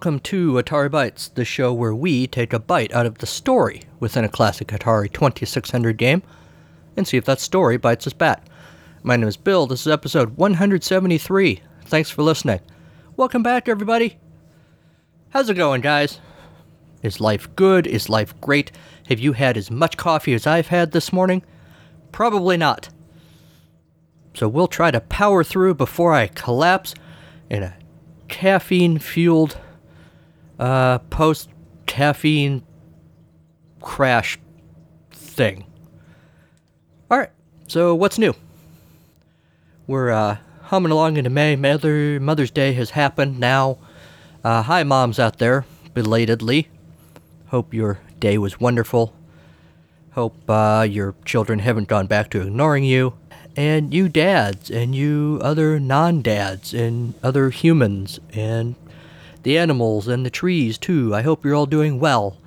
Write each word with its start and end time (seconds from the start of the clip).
welcome 0.00 0.18
to 0.18 0.52
Atari 0.52 0.88
Bytes, 0.88 1.34
the 1.34 1.44
show 1.44 1.74
where 1.74 1.94
we 1.94 2.26
take 2.26 2.54
a 2.54 2.58
bite 2.58 2.90
out 2.94 3.04
of 3.04 3.18
the 3.18 3.26
story 3.26 3.82
within 3.98 4.24
a 4.24 4.30
classic 4.30 4.68
Atari 4.68 5.12
2600 5.12 5.98
game 5.98 6.22
and 6.96 7.06
see 7.06 7.18
if 7.18 7.26
that 7.26 7.38
story 7.38 7.76
bites 7.76 8.06
us 8.06 8.14
back. 8.14 8.46
My 9.02 9.16
name 9.16 9.28
is 9.28 9.36
Bill. 9.36 9.66
This 9.66 9.82
is 9.82 9.92
episode 9.92 10.38
173. 10.38 11.60
Thanks 11.84 12.08
for 12.08 12.22
listening. 12.22 12.60
Welcome 13.18 13.42
back, 13.42 13.68
everybody. 13.68 14.16
How's 15.34 15.50
it 15.50 15.58
going, 15.58 15.82
guys? 15.82 16.18
Is 17.02 17.20
life 17.20 17.54
good? 17.54 17.86
Is 17.86 18.08
life 18.08 18.32
great? 18.40 18.72
Have 19.10 19.20
you 19.20 19.34
had 19.34 19.58
as 19.58 19.70
much 19.70 19.98
coffee 19.98 20.32
as 20.32 20.46
I've 20.46 20.68
had 20.68 20.92
this 20.92 21.12
morning? 21.12 21.42
Probably 22.10 22.56
not. 22.56 22.88
So 24.32 24.48
we'll 24.48 24.66
try 24.66 24.92
to 24.92 25.00
power 25.02 25.44
through 25.44 25.74
before 25.74 26.14
I 26.14 26.28
collapse 26.28 26.94
in 27.50 27.62
a 27.62 27.76
caffeine 28.28 28.98
fueled 28.98 29.60
uh, 30.60 30.98
post 31.10 31.48
caffeine 31.86 32.62
crash 33.80 34.38
thing. 35.10 35.64
All 37.10 37.18
right, 37.18 37.30
so 37.66 37.94
what's 37.94 38.18
new? 38.18 38.34
We're 39.88 40.10
uh, 40.10 40.36
humming 40.64 40.92
along 40.92 41.16
into 41.16 41.30
May. 41.30 41.56
Mother 41.56 42.20
Mother's 42.20 42.52
Day 42.52 42.74
has 42.74 42.90
happened 42.90 43.40
now. 43.40 43.78
Uh, 44.44 44.62
hi, 44.62 44.84
moms 44.84 45.18
out 45.18 45.38
there, 45.38 45.64
belatedly. 45.94 46.68
Hope 47.48 47.74
your 47.74 47.98
day 48.20 48.38
was 48.38 48.60
wonderful. 48.60 49.12
Hope 50.12 50.48
uh, 50.48 50.86
your 50.88 51.14
children 51.24 51.60
haven't 51.60 51.88
gone 51.88 52.06
back 52.06 52.30
to 52.30 52.42
ignoring 52.42 52.84
you 52.84 53.14
and 53.56 53.92
you 53.92 54.08
dads 54.08 54.70
and 54.70 54.94
you 54.94 55.40
other 55.42 55.80
non 55.80 56.22
dads 56.22 56.72
and 56.74 57.14
other 57.22 57.50
humans 57.50 58.20
and 58.32 58.74
the 59.42 59.58
animals 59.58 60.08
and 60.08 60.24
the 60.24 60.30
trees 60.30 60.78
too. 60.78 61.14
I 61.14 61.22
hope 61.22 61.44
you're 61.44 61.54
all 61.54 61.66
doing 61.66 61.98
well. 62.00 62.38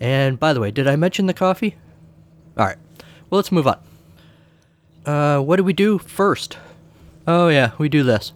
And 0.00 0.38
by 0.38 0.52
the 0.52 0.60
way, 0.60 0.70
did 0.70 0.88
I 0.88 0.96
mention 0.96 1.26
the 1.26 1.34
coffee? 1.34 1.76
All 2.56 2.66
right. 2.66 2.76
Well, 3.30 3.38
let's 3.38 3.52
move 3.52 3.66
on. 3.66 3.78
Uh, 5.06 5.40
what 5.40 5.56
do 5.56 5.64
we 5.64 5.72
do 5.72 5.98
first? 5.98 6.58
Oh 7.26 7.48
yeah, 7.48 7.72
we 7.78 7.88
do 7.88 8.02
this. 8.02 8.32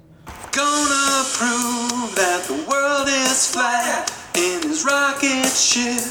Gonna 0.53 1.25
prove 1.33 2.15
that 2.17 2.45
the 2.47 2.65
world 2.69 3.09
is 3.09 3.53
flat 3.53 4.13
in 4.35 4.63
his 4.63 4.85
rocket 4.85 5.49
ship, 5.49 6.03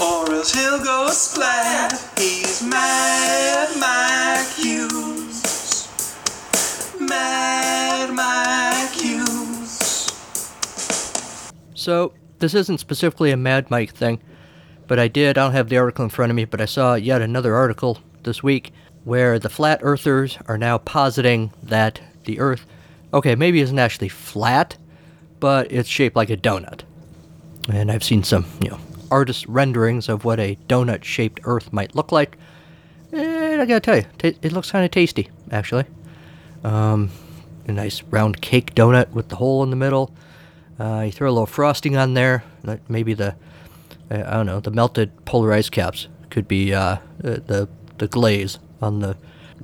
or 0.00 0.30
else 0.32 0.52
he'll 0.52 0.82
go 0.82 1.08
splat. 1.10 1.92
He's 2.18 2.62
Mad 2.62 3.68
Mike 3.78 4.48
Hughes. 4.54 5.88
Mad 7.00 8.10
Mike 8.14 8.73
So, 11.84 12.14
this 12.38 12.54
isn't 12.54 12.80
specifically 12.80 13.30
a 13.30 13.36
Mad 13.36 13.70
Mike 13.70 13.92
thing, 13.92 14.18
but 14.86 14.98
I 14.98 15.06
did, 15.06 15.36
I 15.36 15.42
don't 15.42 15.52
have 15.52 15.68
the 15.68 15.76
article 15.76 16.02
in 16.02 16.08
front 16.08 16.30
of 16.30 16.36
me, 16.36 16.46
but 16.46 16.62
I 16.62 16.64
saw 16.64 16.94
yet 16.94 17.20
another 17.20 17.54
article 17.54 17.98
this 18.22 18.42
week 18.42 18.72
where 19.04 19.38
the 19.38 19.50
flat 19.50 19.80
earthers 19.82 20.38
are 20.46 20.56
now 20.56 20.78
positing 20.78 21.52
that 21.62 22.00
the 22.24 22.40
earth, 22.40 22.64
okay, 23.12 23.34
maybe 23.34 23.60
isn't 23.60 23.78
actually 23.78 24.08
flat, 24.08 24.78
but 25.40 25.70
it's 25.70 25.86
shaped 25.86 26.16
like 26.16 26.30
a 26.30 26.38
donut. 26.38 26.84
And 27.70 27.92
I've 27.92 28.02
seen 28.02 28.24
some, 28.24 28.46
you 28.62 28.70
know, 28.70 28.80
artist 29.10 29.46
renderings 29.46 30.08
of 30.08 30.24
what 30.24 30.40
a 30.40 30.56
donut 30.66 31.04
shaped 31.04 31.40
earth 31.44 31.70
might 31.70 31.94
look 31.94 32.12
like. 32.12 32.38
And 33.12 33.60
I 33.60 33.66
gotta 33.66 33.80
tell 33.80 33.96
you, 33.96 34.06
ta 34.16 34.28
it 34.40 34.52
looks 34.52 34.70
kind 34.70 34.86
of 34.86 34.90
tasty, 34.90 35.28
actually. 35.50 35.84
Um, 36.64 37.10
a 37.68 37.72
nice 37.72 38.02
round 38.04 38.40
cake 38.40 38.74
donut 38.74 39.10
with 39.10 39.28
the 39.28 39.36
hole 39.36 39.62
in 39.62 39.68
the 39.68 39.76
middle. 39.76 40.14
Uh, 40.78 41.02
you 41.06 41.12
throw 41.12 41.30
a 41.30 41.32
little 41.32 41.46
frosting 41.46 41.96
on 41.96 42.14
there. 42.14 42.44
Maybe 42.88 43.14
the, 43.14 43.36
uh, 44.10 44.24
I 44.26 44.32
don't 44.32 44.46
know, 44.46 44.60
the 44.60 44.70
melted 44.70 45.24
polar 45.24 45.52
ice 45.52 45.70
caps 45.70 46.08
could 46.30 46.48
be 46.48 46.74
uh, 46.74 46.80
uh, 46.82 46.98
the 47.22 47.68
the 47.98 48.08
glaze 48.08 48.58
on 48.82 49.00
the 49.00 49.16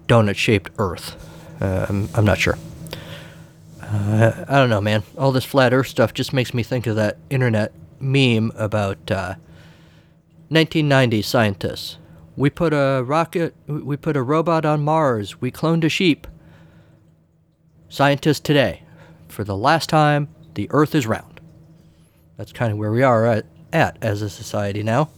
donut-shaped 0.06 0.70
Earth. 0.78 1.16
Uh, 1.60 1.86
I'm, 1.88 2.08
I'm 2.14 2.24
not 2.24 2.38
sure. 2.38 2.56
Uh, 3.82 4.44
I 4.48 4.54
don't 4.56 4.70
know, 4.70 4.80
man. 4.80 5.02
All 5.18 5.32
this 5.32 5.44
flat 5.44 5.72
Earth 5.72 5.88
stuff 5.88 6.14
just 6.14 6.32
makes 6.32 6.54
me 6.54 6.62
think 6.62 6.86
of 6.86 6.96
that 6.96 7.18
internet 7.28 7.72
meme 7.98 8.52
about 8.54 9.10
uh, 9.10 9.34
1990 10.48 11.22
scientists. 11.22 11.98
We 12.36 12.50
put 12.50 12.72
a 12.72 13.02
rocket, 13.04 13.54
we 13.66 13.96
put 13.96 14.16
a 14.16 14.22
robot 14.22 14.64
on 14.64 14.82
Mars. 14.82 15.40
We 15.40 15.50
cloned 15.50 15.84
a 15.84 15.88
sheep. 15.88 16.26
Scientists 17.88 18.40
today, 18.40 18.84
for 19.28 19.42
the 19.42 19.56
last 19.56 19.88
time, 19.88 20.28
the 20.54 20.68
Earth 20.70 20.94
is 20.94 21.06
round. 21.06 21.40
That's 22.36 22.52
kind 22.52 22.72
of 22.72 22.78
where 22.78 22.92
we 22.92 23.02
are 23.02 23.26
at, 23.26 23.46
at 23.72 23.98
as 24.00 24.22
a 24.22 24.30
society 24.30 24.82
now. 24.82 25.10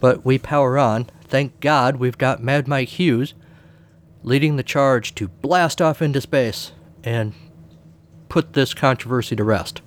But 0.00 0.24
we 0.24 0.38
power 0.38 0.76
on. 0.76 1.06
Thank 1.24 1.60
God 1.60 1.96
we've 1.96 2.18
got 2.18 2.42
Mad 2.42 2.68
Mike 2.68 2.88
Hughes 2.90 3.34
leading 4.22 4.56
the 4.56 4.62
charge 4.62 5.14
to 5.14 5.28
blast 5.28 5.80
off 5.80 6.02
into 6.02 6.20
space 6.20 6.72
and 7.02 7.32
put 8.28 8.52
this 8.52 8.74
controversy 8.74 9.36
to 9.36 9.44
rest. 9.44 9.80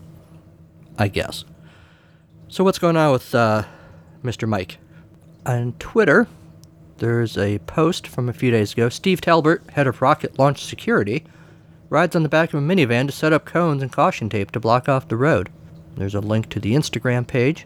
I 0.98 1.08
guess. 1.08 1.46
So, 2.48 2.64
what's 2.64 2.80
going 2.80 2.98
on 2.98 3.12
with 3.12 3.34
uh, 3.36 3.64
Mr. 4.24 4.48
Mike? 4.48 4.80
On 5.46 5.74
Twitter, 5.80 6.28
there's 6.98 7.38
a 7.38 7.60
post 7.60 8.08
from 8.08 8.28
a 8.28 8.34
few 8.34 8.52
days 8.52 8.74
ago. 8.74 8.90
Steve 8.90 9.22
Talbert, 9.22 9.70
head 9.72 9.88
of 9.88 10.02
rocket 10.02 10.38
launch 10.38 10.66
security, 10.66 11.26
rides 11.90 12.16
on 12.16 12.24
the 12.24 12.30
back 12.30 12.54
of 12.54 12.60
a 12.60 12.66
minivan 12.66 13.08
to 13.08 13.12
set 13.12 13.34
up 13.34 13.46
cones 13.46 13.82
and 13.82 13.92
caution 13.92 14.30
tape 14.30 14.52
to 14.52 14.60
block 14.60 14.88
off 14.88 15.08
the 15.08 15.18
road. 15.18 15.50
There's 15.96 16.16
a 16.16 16.22
link 16.22 16.50
to 16.50 16.60
the 16.60 16.74
Instagram 16.74 17.28
page. 17.28 17.66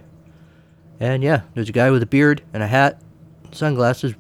And 1.00 1.24
yeah, 1.24 1.42
there's 1.54 1.70
a 1.70 1.74
guy 1.74 1.92
with 1.92 2.04
a 2.04 2.08
beard 2.08 2.42
and 2.54 2.64
a 2.64 2.68
hat, 2.68 3.02
sunglasses, 3.52 4.14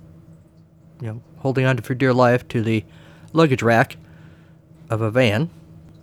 you 1.01 1.07
know, 1.07 1.21
holding 1.37 1.65
on 1.65 1.77
for 1.77 1.95
dear 1.95 2.13
life 2.13 2.47
to 2.49 2.61
the 2.61 2.83
luggage 3.31 3.63
rack 3.63 3.97
of 4.89 5.01
a 5.01 5.09
van. 5.11 5.49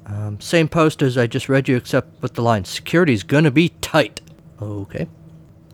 Um, 0.06 0.40
same 0.40 0.68
post 0.68 1.02
as 1.02 1.16
I 1.16 1.26
just 1.26 1.48
read 1.48 1.68
you, 1.68 1.76
except 1.76 2.20
with 2.22 2.34
the 2.34 2.42
line 2.42 2.64
"Security's 2.64 3.22
gonna 3.22 3.50
be 3.50 3.70
tight." 3.80 4.20
Okay. 4.60 5.06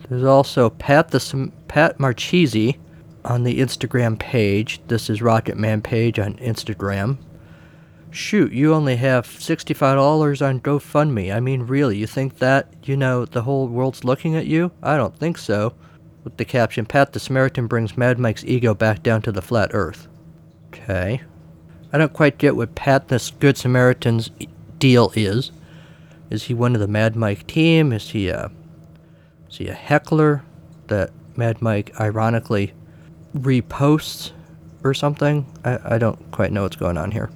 There's 0.09 0.25
also 0.25 0.71
Pat 0.71 1.09
the 1.09 1.51
Pat 1.69 1.99
Marchese 1.99 2.79
on 3.25 3.45
the 3.45 3.61
Instagram 3.61 4.19
page. 4.19 4.81
This 4.89 5.09
is 5.09 5.23
Rocket 5.23 5.57
Man 5.57 5.81
page 5.81 6.19
on 6.19 6.35
Instagram. 6.35 7.19
Shoot, 8.17 8.53
you 8.53 8.73
only 8.73 8.97
have 8.97 9.27
$65 9.27 10.41
on 10.41 10.61
GoFundMe. 10.61 11.35
I 11.35 11.39
mean, 11.39 11.65
really, 11.65 11.99
you 11.99 12.07
think 12.07 12.39
that, 12.39 12.73
you 12.85 12.97
know, 12.97 13.27
the 13.27 13.43
whole 13.43 13.69
world's 13.69 14.05
looking 14.05 14.35
at 14.35 14.47
you? 14.47 14.73
I 14.83 14.97
don't 14.97 15.15
think 15.15 15.37
so. 15.37 15.75
With 16.25 16.39
the 16.39 16.47
caption, 16.47 16.87
Pat 16.87 17.13
the 17.13 17.21
Samaritan 17.21 17.67
brings 17.67 17.99
Mad 17.99 18.19
Mike's 18.19 18.43
ego 18.45 18.73
back 18.73 19.03
down 19.03 19.21
to 19.21 19.33
the 19.33 19.43
flat 19.43 19.69
earth. 19.75 20.09
Okay. 20.69 21.21
I 21.93 21.99
don't 21.99 22.15
quite 22.15 22.39
get 22.39 22.57
what 22.57 22.75
Pat 22.75 23.09
the 23.09 23.33
Good 23.39 23.59
Samaritan's 23.59 24.31
deal 24.79 25.13
is. 25.15 25.53
Is 26.31 26.45
he 26.45 26.55
one 26.55 26.75
of 26.75 26.81
the 26.81 26.89
Mad 26.89 27.17
Mike 27.17 27.47
team? 27.47 27.93
Is 27.93 28.11
he 28.11 28.29
a, 28.29 28.51
is 29.51 29.59
he 29.59 29.69
a 29.69 29.75
heckler 29.75 30.43
that 30.87 31.11
Mad 31.37 31.61
Mike 31.61 31.93
ironically 32.01 32.73
reposts 33.37 34.33
or 34.83 34.95
something? 34.95 35.45
I, 35.67 35.97
I 35.97 35.99
don't 35.99 36.31
quite 36.33 36.51
know 36.51 36.63
what's 36.63 36.77
going 36.77 36.97
on 36.97 37.11
here, 37.11 37.31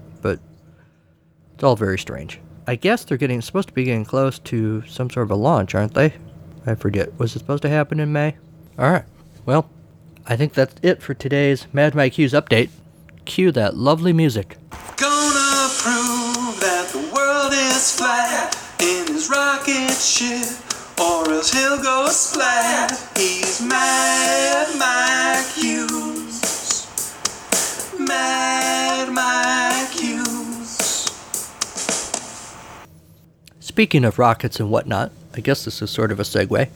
it's 1.60 1.64
all 1.66 1.76
very 1.76 1.98
strange. 1.98 2.40
I 2.66 2.74
guess 2.74 3.04
they're 3.04 3.18
getting 3.18 3.42
supposed 3.42 3.68
to 3.68 3.74
be 3.74 3.84
getting 3.84 4.06
close 4.06 4.38
to 4.38 4.80
some 4.86 5.10
sort 5.10 5.26
of 5.26 5.30
a 5.30 5.34
launch, 5.34 5.74
aren't 5.74 5.92
they? 5.92 6.14
I 6.64 6.74
forget. 6.74 7.18
Was 7.18 7.36
it 7.36 7.40
supposed 7.40 7.60
to 7.64 7.68
happen 7.68 8.00
in 8.00 8.14
May? 8.14 8.34
All 8.78 8.90
right. 8.90 9.04
Well, 9.44 9.68
I 10.26 10.36
think 10.36 10.54
that's 10.54 10.74
it 10.80 11.02
for 11.02 11.12
today's 11.12 11.66
Mad 11.70 11.94
Mike 11.94 12.14
Hughes 12.14 12.32
update. 12.32 12.70
Cue 13.26 13.52
that 13.52 13.76
lovely 13.76 14.14
music. 14.14 14.56
Gonna 14.96 15.68
prove 15.76 16.58
that 16.60 16.88
the 16.92 17.10
world 17.14 17.52
is 17.52 17.94
flat 17.94 18.56
in 18.80 19.08
his 19.08 19.28
rocket 19.28 19.92
ship, 19.92 20.48
or 20.98 21.30
else 21.30 21.52
he'll 21.52 21.82
go 21.82 22.06
splat. 22.08 22.90
He's 23.18 23.60
Mad 23.60 24.66
Mike 24.78 25.46
Hughes. 25.52 26.40
Mad 27.98 29.12
Mike 29.12 29.90
Hughes. 29.90 30.09
Speaking 33.80 34.04
of 34.04 34.18
rockets 34.18 34.60
and 34.60 34.70
whatnot, 34.70 35.10
I 35.32 35.40
guess 35.40 35.64
this 35.64 35.80
is 35.80 35.90
sort 35.90 36.12
of 36.12 36.20
a 36.20 36.22
segue. 36.22 36.68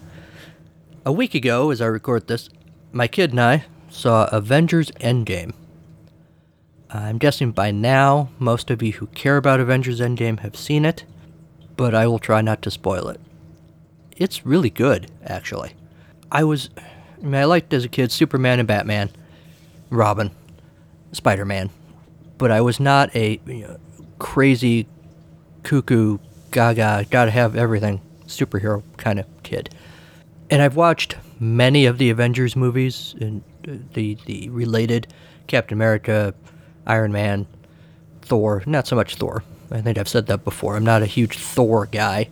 A 1.04 1.12
week 1.12 1.34
ago, 1.34 1.70
as 1.70 1.82
I 1.82 1.84
record 1.84 2.28
this, 2.28 2.48
my 2.92 3.08
kid 3.08 3.32
and 3.32 3.42
I 3.42 3.66
saw 3.90 4.26
Avengers 4.32 4.90
Endgame. 4.92 5.52
I'm 6.88 7.18
guessing 7.18 7.52
by 7.52 7.72
now, 7.72 8.30
most 8.38 8.70
of 8.70 8.82
you 8.82 8.92
who 8.92 9.08
care 9.08 9.36
about 9.36 9.60
Avengers 9.60 10.00
Endgame 10.00 10.38
have 10.38 10.56
seen 10.56 10.86
it, 10.86 11.04
but 11.76 11.94
I 11.94 12.06
will 12.06 12.18
try 12.18 12.40
not 12.40 12.62
to 12.62 12.70
spoil 12.70 13.10
it. 13.10 13.20
It's 14.16 14.46
really 14.46 14.70
good, 14.70 15.10
actually. 15.26 15.74
I 16.32 16.44
was. 16.44 16.70
I, 16.78 17.22
mean, 17.22 17.34
I 17.34 17.44
liked 17.44 17.74
as 17.74 17.84
a 17.84 17.88
kid 17.90 18.12
Superman 18.12 18.60
and 18.60 18.66
Batman, 18.66 19.10
Robin, 19.90 20.30
Spider 21.12 21.44
Man, 21.44 21.68
but 22.38 22.50
I 22.50 22.62
was 22.62 22.80
not 22.80 23.14
a 23.14 23.38
you 23.44 23.68
know, 23.68 23.76
crazy, 24.18 24.86
cuckoo 25.64 26.16
gaga, 26.54 27.04
gotta 27.10 27.30
have 27.30 27.56
everything 27.56 28.00
superhero 28.26 28.82
kind 28.96 29.18
of 29.18 29.26
kid. 29.42 29.68
And 30.48 30.62
I've 30.62 30.76
watched 30.76 31.16
many 31.40 31.84
of 31.84 31.98
the 31.98 32.08
Avengers 32.08 32.56
movies 32.56 33.14
and 33.20 33.42
uh, 33.68 33.72
the 33.92 34.16
the 34.26 34.48
related 34.48 35.06
Captain 35.46 35.76
America, 35.76 36.32
Iron 36.86 37.12
Man, 37.12 37.46
Thor. 38.22 38.62
Not 38.66 38.86
so 38.86 38.96
much 38.96 39.16
Thor. 39.16 39.42
I 39.70 39.80
think 39.80 39.98
I've 39.98 40.08
said 40.08 40.26
that 40.28 40.44
before. 40.44 40.76
I'm 40.76 40.84
not 40.84 41.02
a 41.02 41.06
huge 41.06 41.36
Thor 41.36 41.86
guy. 41.86 42.30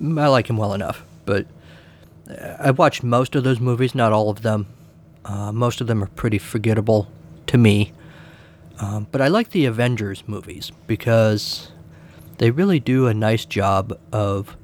I 0.00 0.26
like 0.28 0.48
him 0.48 0.56
well 0.56 0.72
enough, 0.72 1.04
but 1.26 1.46
uh, 2.28 2.56
I've 2.58 2.78
watched 2.78 3.02
most 3.02 3.36
of 3.36 3.44
those 3.44 3.60
movies, 3.60 3.94
not 3.94 4.12
all 4.12 4.30
of 4.30 4.42
them. 4.42 4.66
Uh, 5.24 5.52
most 5.52 5.80
of 5.80 5.86
them 5.86 6.02
are 6.02 6.08
pretty 6.08 6.38
forgettable 6.38 7.08
to 7.48 7.58
me. 7.58 7.92
Um, 8.80 9.06
but 9.12 9.20
I 9.20 9.28
like 9.28 9.50
the 9.50 9.66
Avengers 9.66 10.24
movies 10.26 10.72
because 10.86 11.71
they 12.42 12.50
really 12.50 12.80
do 12.80 13.06
a 13.06 13.14
nice 13.14 13.44
job 13.44 13.96
of 14.10 14.56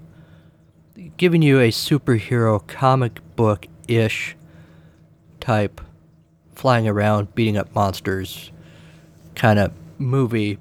giving 1.16 1.42
you 1.42 1.60
a 1.60 1.70
superhero 1.70 2.66
comic 2.66 3.20
book 3.36 3.68
ish 3.86 4.34
type 5.38 5.80
flying 6.56 6.88
around, 6.88 7.32
beating 7.36 7.56
up 7.56 7.72
monsters 7.76 8.50
kind 9.36 9.60
of 9.60 9.70
movie 9.96 10.58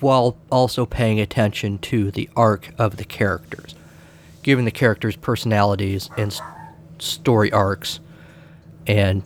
while 0.00 0.36
also 0.50 0.84
paying 0.84 1.20
attention 1.20 1.78
to 1.78 2.10
the 2.10 2.28
arc 2.34 2.72
of 2.76 2.96
the 2.96 3.04
characters, 3.04 3.76
giving 4.42 4.64
the 4.64 4.72
characters 4.72 5.14
personalities 5.14 6.10
and 6.18 6.32
s- 6.32 6.40
story 6.98 7.52
arcs, 7.52 8.00
and 8.84 9.22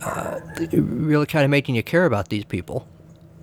uh, 0.00 0.38
really 0.70 1.26
kind 1.26 1.44
of 1.44 1.50
making 1.50 1.74
you 1.74 1.82
care 1.82 2.06
about 2.06 2.28
these 2.28 2.44
people, 2.44 2.86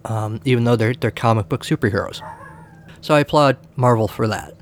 um, 0.05 0.39
even 0.45 0.63
though 0.63 0.77
they're, 0.77 0.93
they're 0.93 1.11
comic 1.11 1.49
book 1.49 1.65
superheroes. 1.65 2.21
So 3.01 3.15
I 3.15 3.19
applaud 3.21 3.57
Marvel 3.75 4.07
for 4.07 4.27
that. 4.27 4.55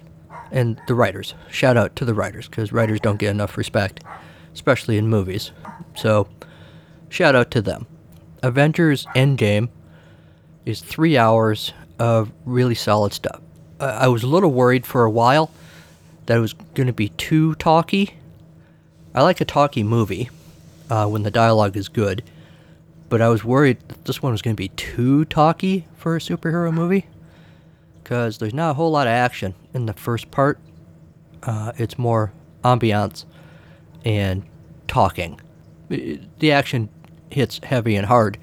And 0.51 0.81
the 0.87 0.95
writers. 0.95 1.35
Shout 1.51 1.77
out 1.77 1.95
to 1.97 2.05
the 2.05 2.13
writers, 2.13 2.47
because 2.47 2.71
writers 2.71 2.99
don't 2.99 3.19
get 3.19 3.29
enough 3.29 3.57
respect, 3.57 4.03
especially 4.53 4.97
in 4.97 5.07
movies. 5.07 5.51
So, 5.95 6.27
shout 7.09 7.35
out 7.35 7.51
to 7.51 7.61
them. 7.61 7.85
Avengers 8.41 9.05
Endgame 9.15 9.69
is 10.65 10.81
three 10.81 11.17
hours 11.17 11.73
of 11.99 12.31
really 12.45 12.73
solid 12.73 13.13
stuff. 13.13 13.41
I 13.79 13.85
I 13.85 14.07
was 14.07 14.23
a 14.23 14.27
little 14.27 14.51
worried 14.51 14.87
for 14.87 15.03
a 15.03 15.11
while 15.11 15.51
that 16.25 16.37
it 16.37 16.41
was 16.41 16.53
going 16.53 16.87
to 16.87 16.93
be 16.93 17.09
too 17.09 17.53
talky. 17.55 18.15
I 19.13 19.21
like 19.21 19.41
a 19.41 19.45
talky 19.45 19.83
movie 19.83 20.29
uh, 20.89 21.07
when 21.07 21.23
the 21.23 21.31
dialogue 21.31 21.77
is 21.77 21.89
good, 21.89 22.23
but 23.09 23.21
I 23.21 23.29
was 23.29 23.43
worried 23.43 23.77
that 23.87 24.05
this 24.05 24.23
one 24.23 24.31
was 24.31 24.41
going 24.41 24.55
to 24.55 24.61
be 24.61 24.69
too 24.69 25.25
talky 25.25 25.85
for 25.95 26.15
a 26.15 26.19
superhero 26.19 26.73
movie 26.73 27.05
because 28.09 28.39
there's 28.39 28.55
not 28.55 28.71
a 28.71 28.73
whole 28.73 28.89
lot 28.89 29.05
of 29.05 29.11
action 29.11 29.53
in 29.71 29.85
the 29.85 29.93
first 29.93 30.31
part. 30.31 30.57
Uh, 31.43 31.71
it's 31.77 31.95
more 31.99 32.33
ambiance 32.63 33.25
and 34.03 34.41
talking. 34.87 35.39
The 35.89 36.51
action 36.51 36.89
hits 37.29 37.59
heavy 37.61 37.95
and 37.95 38.07
hard 38.07 38.39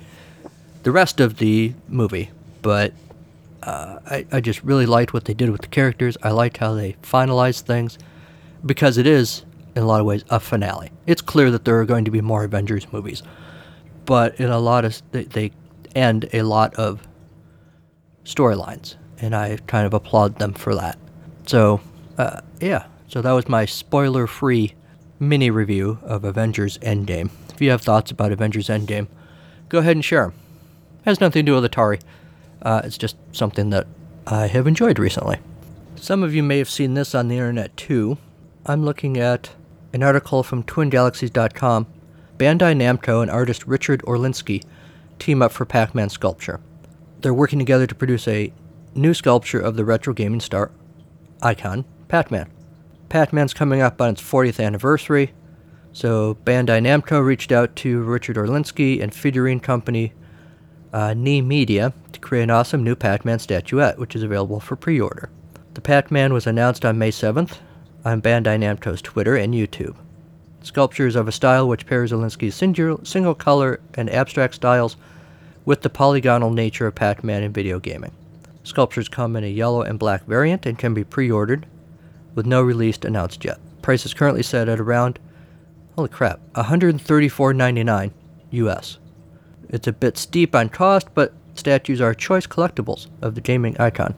the 0.85 0.93
rest 0.93 1.19
of 1.19 1.39
the 1.39 1.75
movie, 1.89 2.31
but 2.63 2.93
uh, 3.65 3.99
I, 4.07 4.27
I 4.31 4.41
just 4.41 4.63
really 4.63 4.87
liked 4.87 5.13
what 5.13 5.25
they 5.25 5.35
did 5.35 5.51
with 5.51 5.63
the 5.63 5.67
characters. 5.67 6.17
I 6.23 6.31
liked 6.31 6.59
how 6.59 6.75
they 6.75 6.93
finalized 7.03 7.63
things 7.63 7.99
because 8.65 8.99
it 8.99 9.07
is, 9.09 9.45
in 9.75 9.83
a 9.83 9.87
lot 9.87 9.99
of 9.99 10.07
ways, 10.07 10.25
a 10.31 10.39
finale. 10.39 10.93
It's 11.09 11.23
clear 11.23 11.51
that 11.51 11.65
there 11.65 11.81
are 11.81 11.85
going 11.85 12.05
to 12.05 12.13
be 12.13 12.21
more 12.21 12.45
Avengers 12.45 12.87
movies, 12.93 13.25
but 14.05 14.39
in 14.39 14.49
a 14.49 14.61
lot 14.61 14.85
of 14.85 15.03
they, 15.11 15.25
they 15.25 15.51
end 15.97 16.29
a 16.33 16.43
lot 16.43 16.73
of 16.77 17.05
storylines, 18.25 18.95
and 19.21 19.35
I 19.35 19.59
kind 19.67 19.87
of 19.87 19.95
applaud 19.95 20.39
them 20.39 20.53
for 20.53 20.75
that. 20.75 20.99
So, 21.47 21.81
uh, 22.19 22.41
yeah, 22.61 22.87
so 23.09 23.23
that 23.23 23.33
was 23.33 23.49
my 23.49 23.65
spoiler 23.65 24.27
free 24.27 24.75
mini 25.19 25.51
review 25.51 25.99
of 26.03 26.25
Avengers 26.25 26.79
Endgame. 26.79 27.31
If 27.53 27.61
you 27.61 27.71
have 27.71 27.83
thoughts 27.83 28.11
about 28.11 28.33
Avengers 28.33 28.69
Endgame, 28.69 29.09
go 29.69 29.79
ahead 29.79 29.97
and 29.97 30.05
share 30.05 30.23
them. 30.23 30.35
Has 31.05 31.21
nothing 31.21 31.47
to 31.47 31.53
do 31.53 31.61
with 31.61 31.71
Atari. 31.71 32.01
Uh, 32.63 32.83
it's 32.85 32.99
just 32.99 33.17
something 33.33 33.71
that 33.71 33.87
I 34.27 34.49
have 34.49 34.67
enjoyed 34.67 34.99
recently. 34.99 35.39
Some 35.97 36.23
of 36.23 36.35
you 36.35 36.43
may 36.43 36.59
have 36.59 36.69
seen 36.69 36.95
this 36.95 37.15
on 37.15 37.29
the 37.29 37.37
internet 37.37 37.77
too. 37.77 38.19
I'm 38.67 38.85
looking 38.85 39.17
at 39.17 39.51
an 39.93 40.03
article 40.03 40.43
from 40.43 40.65
TwinGalaxies.com. 40.65 41.87
Bandai 42.37 42.77
Namco 42.77 43.23
and 43.23 43.31
artist 43.31 43.67
Richard 43.67 44.03
Orlinski 44.03 44.63
team 45.19 45.41
up 45.41 45.53
for 45.53 45.65
Pac 45.65 45.95
Man 45.95 46.09
sculpture. 46.09 46.61
They're 47.21 47.33
working 47.33 47.59
together 47.59 47.87
to 47.87 47.95
produce 47.95 48.29
a 48.29 48.53
new 48.97 49.15
sculpture 49.15 49.61
of 49.61 49.77
the 49.77 49.85
retro 49.85 50.13
gaming 50.13 50.41
star 50.41 50.71
icon, 51.43 51.85
Pac 52.09 52.31
Man. 52.31 52.51
Pac 53.09 53.33
Man's 53.33 53.55
coming 53.55 53.81
up 53.81 54.01
on 54.01 54.11
its 54.11 54.23
40th 54.23 54.65
anniversary, 54.65 55.33
so 55.93 56.37
Bandai 56.45 56.81
Namco 56.81 57.25
reached 57.25 57.53
out 57.53 57.77
to 57.77 58.03
Richard 58.03 58.37
Orlinski 58.37 59.01
and 59.01 59.15
figurine 59.15 59.61
company 59.61 60.13
uh, 60.93 61.15
Media 61.15 61.93
to 62.13 62.21
create 62.21 62.45
an 62.45 62.51
awesome 62.51 62.83
new 62.83 62.97
Pac 62.97 63.25
Man 63.25 63.39
statuette, 63.39 63.99
which 63.99 64.17
is 64.17 64.23
available 64.23 64.61
for 64.61 64.77
pre 64.77 65.01
order. 65.01 65.31
The 65.75 65.81
Pac 65.81 66.11
Man 66.11 66.33
was 66.33 66.47
announced 66.47 66.85
on 66.85 66.99
May 66.99 67.11
7th 67.11 67.59
on 68.05 68.23
Bandai 68.23 68.59
Namco's 68.59 69.03
Twitter 69.03 69.37
and 69.37 69.53
YouTube. 69.53 69.97
Sculptures 70.63 71.17
of 71.17 71.29
a 71.29 71.33
style 71.33 71.69
which 71.69 71.87
pairs 71.87 72.13
single, 72.51 73.05
single 73.05 73.35
color 73.35 73.81
and 73.95 74.11
abstract 74.11 74.55
styles 74.55 74.97
with 75.65 75.83
the 75.83 75.91
polygonal 75.91 76.51
nature 76.51 76.87
of 76.87 76.95
Pac 76.95 77.23
Man 77.23 77.43
in 77.43 77.53
video 77.53 77.79
gaming. 77.79 78.13
Sculptures 78.67 79.09
come 79.09 79.37
in 79.37 79.45
a 79.45 79.47
yellow 79.47 79.83
and 79.83 79.97
black 79.97 80.25
variant 80.25 80.67
and 80.67 80.77
can 80.77 80.93
be 80.93 81.05
pre 81.05 81.31
ordered, 81.31 81.67
with 82.35 82.47
no 82.47 82.61
release 82.61 82.99
announced 83.05 83.45
yet. 83.45 83.61
Price 83.81 84.05
is 84.05 84.13
currently 84.13 84.43
set 84.43 84.69
at 84.69 84.81
around, 84.81 85.21
holy 85.95 86.09
crap, 86.09 86.41
$134.99 86.55 88.11
US. 88.51 88.99
It's 89.69 89.87
a 89.87 89.93
bit 89.93 90.19
steep 90.19 90.57
on 90.57 90.69
cost, 90.69 91.07
but 91.15 91.33
statues 91.55 92.01
are 92.01 92.13
choice 92.13 92.49
collectibles 92.49 93.07
of 93.23 93.37
the 93.37 93.41
gaming 93.41 93.79
icon. 93.79 94.17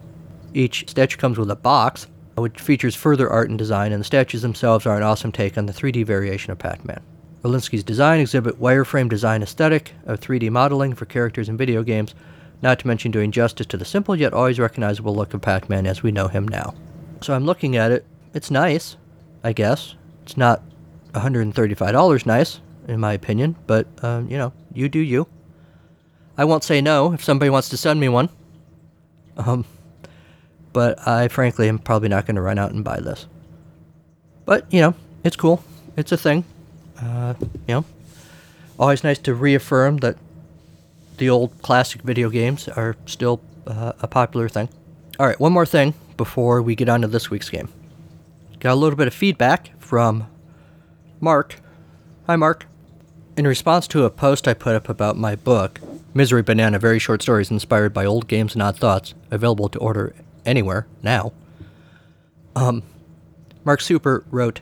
Each 0.55 0.89
statue 0.89 1.19
comes 1.19 1.37
with 1.37 1.51
a 1.51 1.57
box, 1.57 2.07
which 2.39 2.59
features 2.59 2.95
further 2.95 3.29
art 3.29 3.51
and 3.51 3.59
design, 3.59 3.93
and 3.93 4.01
the 4.01 4.05
statues 4.05 4.41
themselves 4.41 4.87
are 4.87 4.97
an 4.97 5.03
awesome 5.03 5.31
take 5.31 5.59
on 5.59 5.67
the 5.67 5.75
3D 5.75 6.07
variation 6.07 6.53
of 6.53 6.59
Pac 6.59 6.87
Man. 6.87 7.03
Orlinski's 7.45 7.85
design 7.85 8.19
exhibit 8.19 8.59
wireframe 8.59 9.11
design 9.11 9.43
aesthetic 9.43 9.93
of 10.07 10.21
3D 10.21 10.49
modeling 10.49 10.95
for 10.95 11.05
characters 11.05 11.51
in 11.51 11.59
video 11.59 11.83
games, 11.83 12.15
not 12.63 12.79
to 12.81 12.87
mention 12.87 13.11
doing 13.11 13.31
justice 13.31 13.67
to 13.67 13.77
the 13.77 13.85
simple 13.85 14.17
yet 14.17 14.33
always 14.33 14.59
recognizable 14.59 15.15
look 15.15 15.35
of 15.35 15.41
Pac 15.41 15.69
Man 15.69 15.87
as 15.87 16.03
we 16.03 16.11
know 16.11 16.29
him 16.29 16.47
now. 16.47 16.75
So 17.21 17.35
I'm 17.35 17.45
looking 17.45 17.77
at 17.77 17.91
it. 17.91 18.05
It's 18.35 18.51
nice, 18.51 18.97
I 19.43 19.53
guess. 19.53 19.95
It's 20.23 20.37
not 20.37 20.63
$135 21.13 22.27
nice, 22.27 22.61
in 22.87 23.01
my 23.01 23.13
opinion, 23.13 23.57
but, 23.67 23.87
um, 24.03 24.29
you 24.29 24.37
know, 24.37 24.53
you 24.73 24.89
do 24.89 24.99
you. 24.99 25.27
I 26.37 26.45
won't 26.45 26.65
say 26.65 26.81
no 26.81 27.13
if 27.13 27.25
somebody 27.25 27.51
wants 27.51 27.69
to 27.71 27.77
send 27.77 27.99
me 28.01 28.09
one. 28.09 28.29
Um, 29.37 29.65
but 30.73 31.07
I 31.07 31.29
frankly 31.29 31.69
am 31.69 31.79
probably 31.79 32.09
not 32.09 32.27
going 32.27 32.37
to 32.37 32.43
run 32.43 32.59
out 32.59 32.73
and 32.73 32.85
buy 32.85 33.01
this. 33.01 33.27
But, 34.45 34.73
you 34.73 34.81
know, 34.81 34.95
it's 35.25 35.37
cool. 35.37 35.63
It's 35.97 36.13
a 36.13 36.17
thing. 36.17 36.45
Uh, 37.01 37.35
you 37.41 37.75
know, 37.75 37.85
always 38.79 39.03
nice 39.05 39.19
to 39.21 39.35
reaffirm 39.35 39.99
that 39.99 40.17
the 41.19 41.29
old 41.31 41.61
classic 41.63 42.03
video 42.03 42.31
games 42.31 42.69
are 42.69 42.97
still 43.07 43.41
uh, 43.67 43.93
a 44.01 44.07
popular 44.09 44.49
thing. 44.49 44.69
All 45.19 45.27
right, 45.27 45.39
one 45.39 45.53
more 45.53 45.67
thing 45.67 45.95
before 46.17 46.63
we 46.63 46.75
get 46.75 46.89
on 46.89 47.03
to 47.03 47.09
this 47.09 47.31
week's 47.31 47.51
game. 47.51 47.69
Got 48.61 48.73
a 48.73 48.77
little 48.77 48.97
bit 48.97 49.07
of 49.07 49.15
feedback 49.15 49.71
from 49.81 50.29
Mark. 51.21 51.61
Hi, 52.27 52.37
Mark. 52.37 52.67
In 53.37 53.47
response 53.47 53.87
to 53.89 54.05
a 54.05 54.11
post 54.11 54.49
I 54.49 54.55
put 54.55 54.75
up 54.75 54.89
about 54.89 55.17
my 55.17 55.37
book, 55.37 55.81
Misery 56.15 56.43
Banana 56.43 56.79
Very 56.79 56.99
Short 56.99 57.23
Stories 57.23 57.51
Inspired 57.51 57.95
by 57.95 58.05
Old 58.05 58.27
Games 58.27 58.55
and 58.55 58.63
Odd 58.63 58.77
Thoughts, 58.77 59.15
available 59.31 59.69
to 59.69 59.79
order 59.79 60.15
anywhere 60.45 60.87
now, 61.03 61.33
um, 62.57 62.83
Mark 63.65 63.81
Super 63.81 64.25
wrote, 64.31 64.61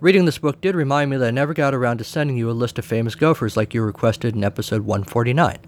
Reading 0.00 0.24
this 0.24 0.38
book 0.38 0.62
did 0.62 0.74
remind 0.74 1.10
me 1.10 1.18
that 1.18 1.28
I 1.28 1.30
never 1.30 1.52
got 1.52 1.74
around 1.74 1.98
to 1.98 2.04
sending 2.04 2.38
you 2.38 2.50
a 2.50 2.52
list 2.52 2.78
of 2.78 2.86
famous 2.86 3.14
gophers 3.14 3.54
like 3.54 3.74
you 3.74 3.82
requested 3.82 4.34
in 4.34 4.42
episode 4.42 4.80
149. 4.80 5.58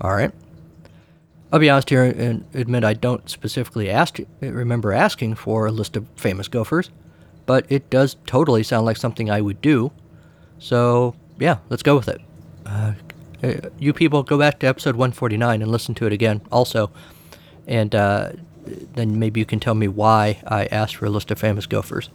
Alright. 0.00 0.30
I'll 1.52 1.58
be 1.58 1.68
honest 1.68 1.90
here 1.90 2.04
and 2.04 2.44
admit 2.54 2.84
I 2.84 2.94
don't 2.94 3.28
specifically 3.28 3.90
ask, 3.90 4.18
remember 4.40 4.92
asking 4.92 5.34
for 5.34 5.66
a 5.66 5.72
list 5.72 5.96
of 5.96 6.06
famous 6.14 6.46
gophers, 6.46 6.90
but 7.46 7.66
it 7.68 7.90
does 7.90 8.14
totally 8.26 8.62
sound 8.62 8.86
like 8.86 8.96
something 8.96 9.28
I 9.28 9.40
would 9.40 9.60
do. 9.60 9.90
So, 10.60 11.16
yeah, 11.40 11.58
let's 11.68 11.82
go 11.82 11.96
with 11.96 12.08
it. 12.08 12.20
Uh, 12.64 12.92
you 13.76 13.92
people 13.92 14.22
go 14.22 14.38
back 14.38 14.60
to 14.60 14.68
episode 14.68 14.94
149 14.94 15.62
and 15.62 15.70
listen 15.70 15.96
to 15.96 16.06
it 16.06 16.12
again 16.12 16.42
also, 16.52 16.92
and 17.66 17.92
uh, 17.92 18.32
then 18.94 19.18
maybe 19.18 19.40
you 19.40 19.46
can 19.46 19.58
tell 19.58 19.74
me 19.74 19.88
why 19.88 20.40
I 20.46 20.66
asked 20.66 20.94
for 20.94 21.06
a 21.06 21.10
list 21.10 21.32
of 21.32 21.40
famous 21.40 21.66
gophers. 21.66 22.08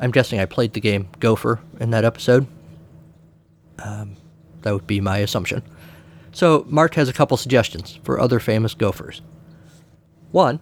I'm 0.00 0.10
guessing 0.10 0.40
I 0.40 0.46
played 0.46 0.72
the 0.72 0.80
game 0.80 1.08
Gopher 1.20 1.60
in 1.78 1.90
that 1.90 2.04
episode. 2.04 2.46
Um, 3.78 4.16
that 4.62 4.72
would 4.72 4.86
be 4.86 5.00
my 5.00 5.18
assumption. 5.18 5.62
So, 6.32 6.64
Mark 6.68 6.94
has 6.94 7.08
a 7.08 7.12
couple 7.12 7.36
suggestions 7.36 7.98
for 8.02 8.20
other 8.20 8.40
famous 8.40 8.74
gophers. 8.74 9.20
One, 10.30 10.60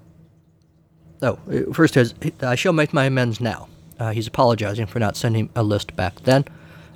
oh, 1.23 1.39
first 1.73 1.97
is 1.97 2.15
I 2.41 2.55
shall 2.55 2.73
make 2.73 2.93
my 2.93 3.05
amends 3.05 3.41
now. 3.41 3.69
Uh, 3.99 4.13
he's 4.13 4.27
apologizing 4.27 4.87
for 4.87 4.99
not 4.99 5.17
sending 5.17 5.51
a 5.55 5.63
list 5.63 5.95
back 5.95 6.21
then. 6.23 6.45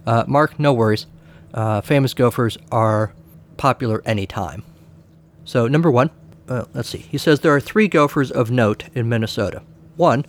Uh, 0.07 0.25
Mark, 0.27 0.59
no 0.59 0.73
worries. 0.73 1.07
Uh, 1.53 1.81
famous 1.81 2.15
gophers 2.15 2.57
are 2.71 3.13
popular 3.57 4.03
anytime. 4.07 4.65
So, 5.45 5.69
number 5.69 5.91
one, 5.91 6.11
uh, 6.49 6.65
let's 6.73 6.89
see. 6.89 6.99
He 6.99 7.19
says 7.19 7.41
there 7.41 7.55
are 7.55 7.61
three 7.61 7.89
gophers 7.89 8.31
of 8.31 8.51
note 8.51 8.85
in 8.95 9.09
Minnesota. 9.09 9.63
One, 9.97 10.25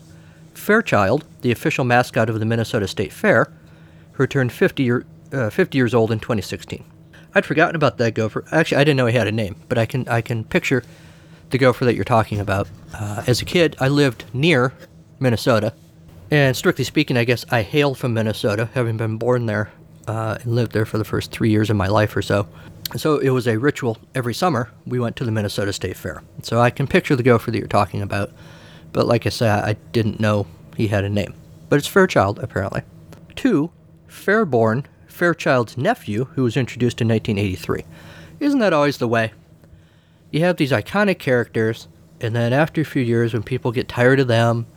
Fairchild, 0.58 1.26
the 1.42 1.52
official 1.52 1.86
mascot 1.86 2.30
of 2.30 2.40
the 2.40 2.46
Minnesota 2.46 2.88
State 2.88 3.12
Fair, 3.12 3.52
who 4.14 4.28
turned 4.28 4.52
50, 4.52 4.84
year, 4.84 5.06
uh, 5.32 5.50
50 5.50 5.78
years 5.78 5.94
old 5.94 6.12
in 6.12 6.20
2016. 6.20 6.84
I'd 7.36 7.46
forgotten 7.46 7.76
about 7.76 7.98
that 7.98 8.14
gopher. 8.14 8.46
Actually, 8.52 8.78
I 8.78 8.84
didn't 8.84 8.98
know 8.98 9.08
he 9.08 9.18
had 9.18 9.28
a 9.28 9.32
name, 9.32 9.56
but 9.68 9.78
I 9.78 9.86
can 9.86 10.08
I 10.08 10.22
can 10.22 10.44
picture 10.44 10.84
the 11.50 11.58
gopher 11.58 11.86
that 11.86 11.96
you're 11.96 12.04
talking 12.04 12.40
about. 12.40 12.68
Uh, 12.94 13.24
as 13.26 13.42
a 13.42 13.46
kid, 13.46 13.76
I 13.80 13.88
lived 13.88 14.26
near 14.34 14.74
Minnesota, 15.20 15.74
and 16.30 16.56
strictly 16.56 16.84
speaking, 16.84 17.18
I 17.18 17.24
guess 17.24 17.46
I 17.50 17.64
hail 17.64 17.96
from 17.96 18.14
Minnesota, 18.14 18.70
having 18.74 18.98
been 18.98 19.18
born 19.18 19.48
there 19.48 19.72
uh, 20.08 20.38
and 20.42 20.56
lived 20.56 20.74
there 20.74 20.86
for 20.86 20.98
the 20.98 21.06
first 21.06 21.32
three 21.32 21.50
years 21.50 21.70
of 21.70 21.76
my 21.76 21.88
life 21.88 22.16
or 22.16 22.22
so. 22.22 22.48
So 22.96 23.18
it 23.18 23.30
was 23.30 23.48
a 23.48 23.58
ritual 23.58 23.98
every 24.14 24.34
summer. 24.34 24.70
We 24.86 25.00
went 25.00 25.16
to 25.18 25.26
the 25.26 25.32
Minnesota 25.32 25.74
State 25.74 25.98
Fair. 25.98 26.22
So 26.44 26.60
I 26.60 26.70
can 26.70 26.86
picture 26.86 27.16
the 27.16 27.24
gopher 27.24 27.52
that 27.52 27.58
you're 27.58 27.68
talking 27.68 28.02
about. 28.02 28.32
But 28.94 29.08
like 29.08 29.26
I 29.26 29.30
said, 29.30 29.50
I 29.50 29.74
didn't 29.92 30.20
know 30.20 30.48
he 30.78 30.88
had 30.88 31.04
a 31.04 31.10
name. 31.10 31.34
But 31.68 31.78
it's 31.78 31.88
Fairchild, 31.88 32.40
apparently. 32.40 32.84
Two, 33.36 33.72
Fairborn, 34.08 34.86
Fairchild's 35.08 35.78
nephew, 35.78 36.26
who 36.36 36.44
was 36.44 36.56
introduced 36.56 37.02
in 37.02 37.08
1983. 37.08 37.84
Isn't 38.40 38.60
that 38.60 38.74
always 38.74 38.98
the 38.98 39.08
way? 39.08 39.34
You 40.32 40.42
have 40.42 40.58
these 40.58 40.72
iconic 40.72 41.20
characters, 41.20 41.88
and 42.22 42.36
then 42.36 42.54
after 42.54 42.82
a 42.82 42.86
few 42.86 43.02
years, 43.02 43.34
when 43.34 43.44
people 43.44 43.72
get 43.72 43.88
tired 43.88 44.20
of 44.20 44.28
them, 44.28 44.68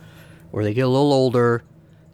or 0.51 0.63
they 0.63 0.73
get 0.73 0.81
a 0.81 0.87
little 0.87 1.13
older, 1.13 1.63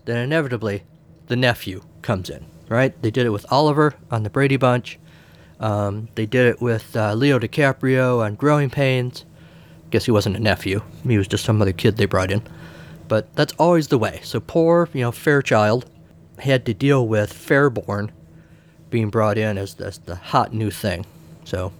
then 0.06 0.18
inevitably 0.18 0.84
the 1.28 1.36
nephew 1.36 1.82
comes 2.02 2.30
in, 2.30 2.46
right? 2.68 3.00
They 3.02 3.12
did 3.12 3.26
it 3.26 3.32
with 3.32 3.46
Oliver 3.52 3.96
on 4.12 4.24
the 4.24 4.30
Brady 4.30 4.58
Bunch. 4.58 5.00
Um, 5.60 6.10
they 6.16 6.26
did 6.26 6.48
it 6.48 6.62
with 6.62 6.96
uh, 6.96 7.14
Leo 7.14 7.40
DiCaprio 7.40 8.24
on 8.24 8.36
Growing 8.36 8.70
Pains. 8.70 9.26
Guess 9.94 10.06
he 10.06 10.12
wasn't 10.12 10.38
a 10.38 10.40
nephew. 10.40 10.82
He 11.08 11.20
was 11.20 11.28
just 11.28 11.46
some 11.46 11.62
other 11.62 11.72
kid 11.72 11.98
they 11.98 12.08
brought 12.08 12.32
in. 12.32 12.42
But 13.08 13.36
that's 13.36 13.54
always 13.60 13.90
the 13.90 14.00
way. 14.00 14.22
So 14.24 14.40
poor, 14.40 14.90
you 14.92 15.02
know, 15.02 15.12
Fairchild 15.12 15.86
had 16.40 16.66
to 16.66 16.74
deal 16.74 17.08
with 17.08 17.32
Fairborn 17.32 18.10
being 18.90 19.12
brought 19.12 19.38
in 19.38 19.56
as, 19.56 19.80
as 19.80 20.00
the 20.00 20.16
hot 20.16 20.52
new 20.52 20.72
thing. 20.72 21.06
So 21.46 21.74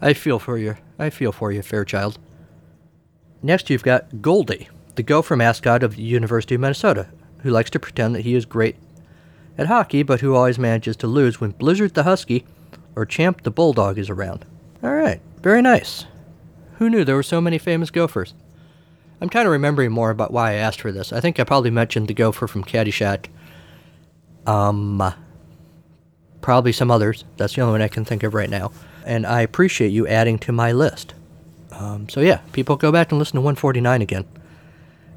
I 0.00 0.14
feel 0.14 0.38
for 0.38 0.56
you. 0.56 0.78
I 0.98 1.10
feel 1.10 1.32
for 1.32 1.52
you, 1.52 1.60
Fairchild. 1.60 2.18
Next, 3.42 3.68
you've 3.68 3.82
got 3.82 4.22
Goldy, 4.22 4.70
the 4.94 5.02
gopher 5.02 5.36
mascot 5.36 5.82
of 5.82 5.96
the 5.96 6.02
University 6.02 6.54
of 6.54 6.62
Minnesota, 6.62 7.08
who 7.42 7.50
likes 7.50 7.68
to 7.72 7.78
pretend 7.78 8.14
that 8.14 8.24
he 8.24 8.34
is 8.34 8.46
great 8.46 8.76
at 9.58 9.66
hockey, 9.66 10.02
but 10.02 10.22
who 10.22 10.34
always 10.34 10.58
manages 10.58 10.96
to 10.96 11.06
lose 11.06 11.42
when 11.42 11.50
Blizzard 11.50 11.92
the 11.92 12.04
Husky 12.04 12.46
or 12.96 13.04
Champ 13.04 13.42
the 13.42 13.50
Bulldog 13.50 13.98
is 13.98 14.08
around. 14.08 14.46
All 14.82 14.94
right, 14.94 15.20
very 15.42 15.60
nice. 15.60 16.06
Who 16.80 16.88
knew 16.88 17.04
there 17.04 17.14
were 17.14 17.22
so 17.22 17.42
many 17.42 17.58
famous 17.58 17.90
gophers? 17.90 18.32
I'm 19.20 19.28
kind 19.28 19.46
of 19.46 19.52
remembering 19.52 19.92
more 19.92 20.08
about 20.08 20.32
why 20.32 20.52
I 20.52 20.54
asked 20.54 20.80
for 20.80 20.90
this. 20.90 21.12
I 21.12 21.20
think 21.20 21.38
I 21.38 21.44
probably 21.44 21.70
mentioned 21.70 22.08
the 22.08 22.14
gopher 22.14 22.46
from 22.46 22.64
Caddyshack. 22.64 23.26
Um, 24.46 25.12
probably 26.40 26.72
some 26.72 26.90
others. 26.90 27.26
That's 27.36 27.54
the 27.54 27.60
only 27.60 27.72
one 27.72 27.82
I 27.82 27.88
can 27.88 28.06
think 28.06 28.22
of 28.22 28.32
right 28.32 28.48
now. 28.48 28.72
And 29.04 29.26
I 29.26 29.42
appreciate 29.42 29.90
you 29.90 30.08
adding 30.08 30.38
to 30.38 30.52
my 30.52 30.72
list. 30.72 31.12
Um, 31.70 32.08
so 32.08 32.20
yeah, 32.20 32.40
people 32.52 32.76
go 32.76 32.90
back 32.90 33.12
and 33.12 33.18
listen 33.18 33.34
to 33.34 33.42
149 33.42 34.00
again, 34.00 34.26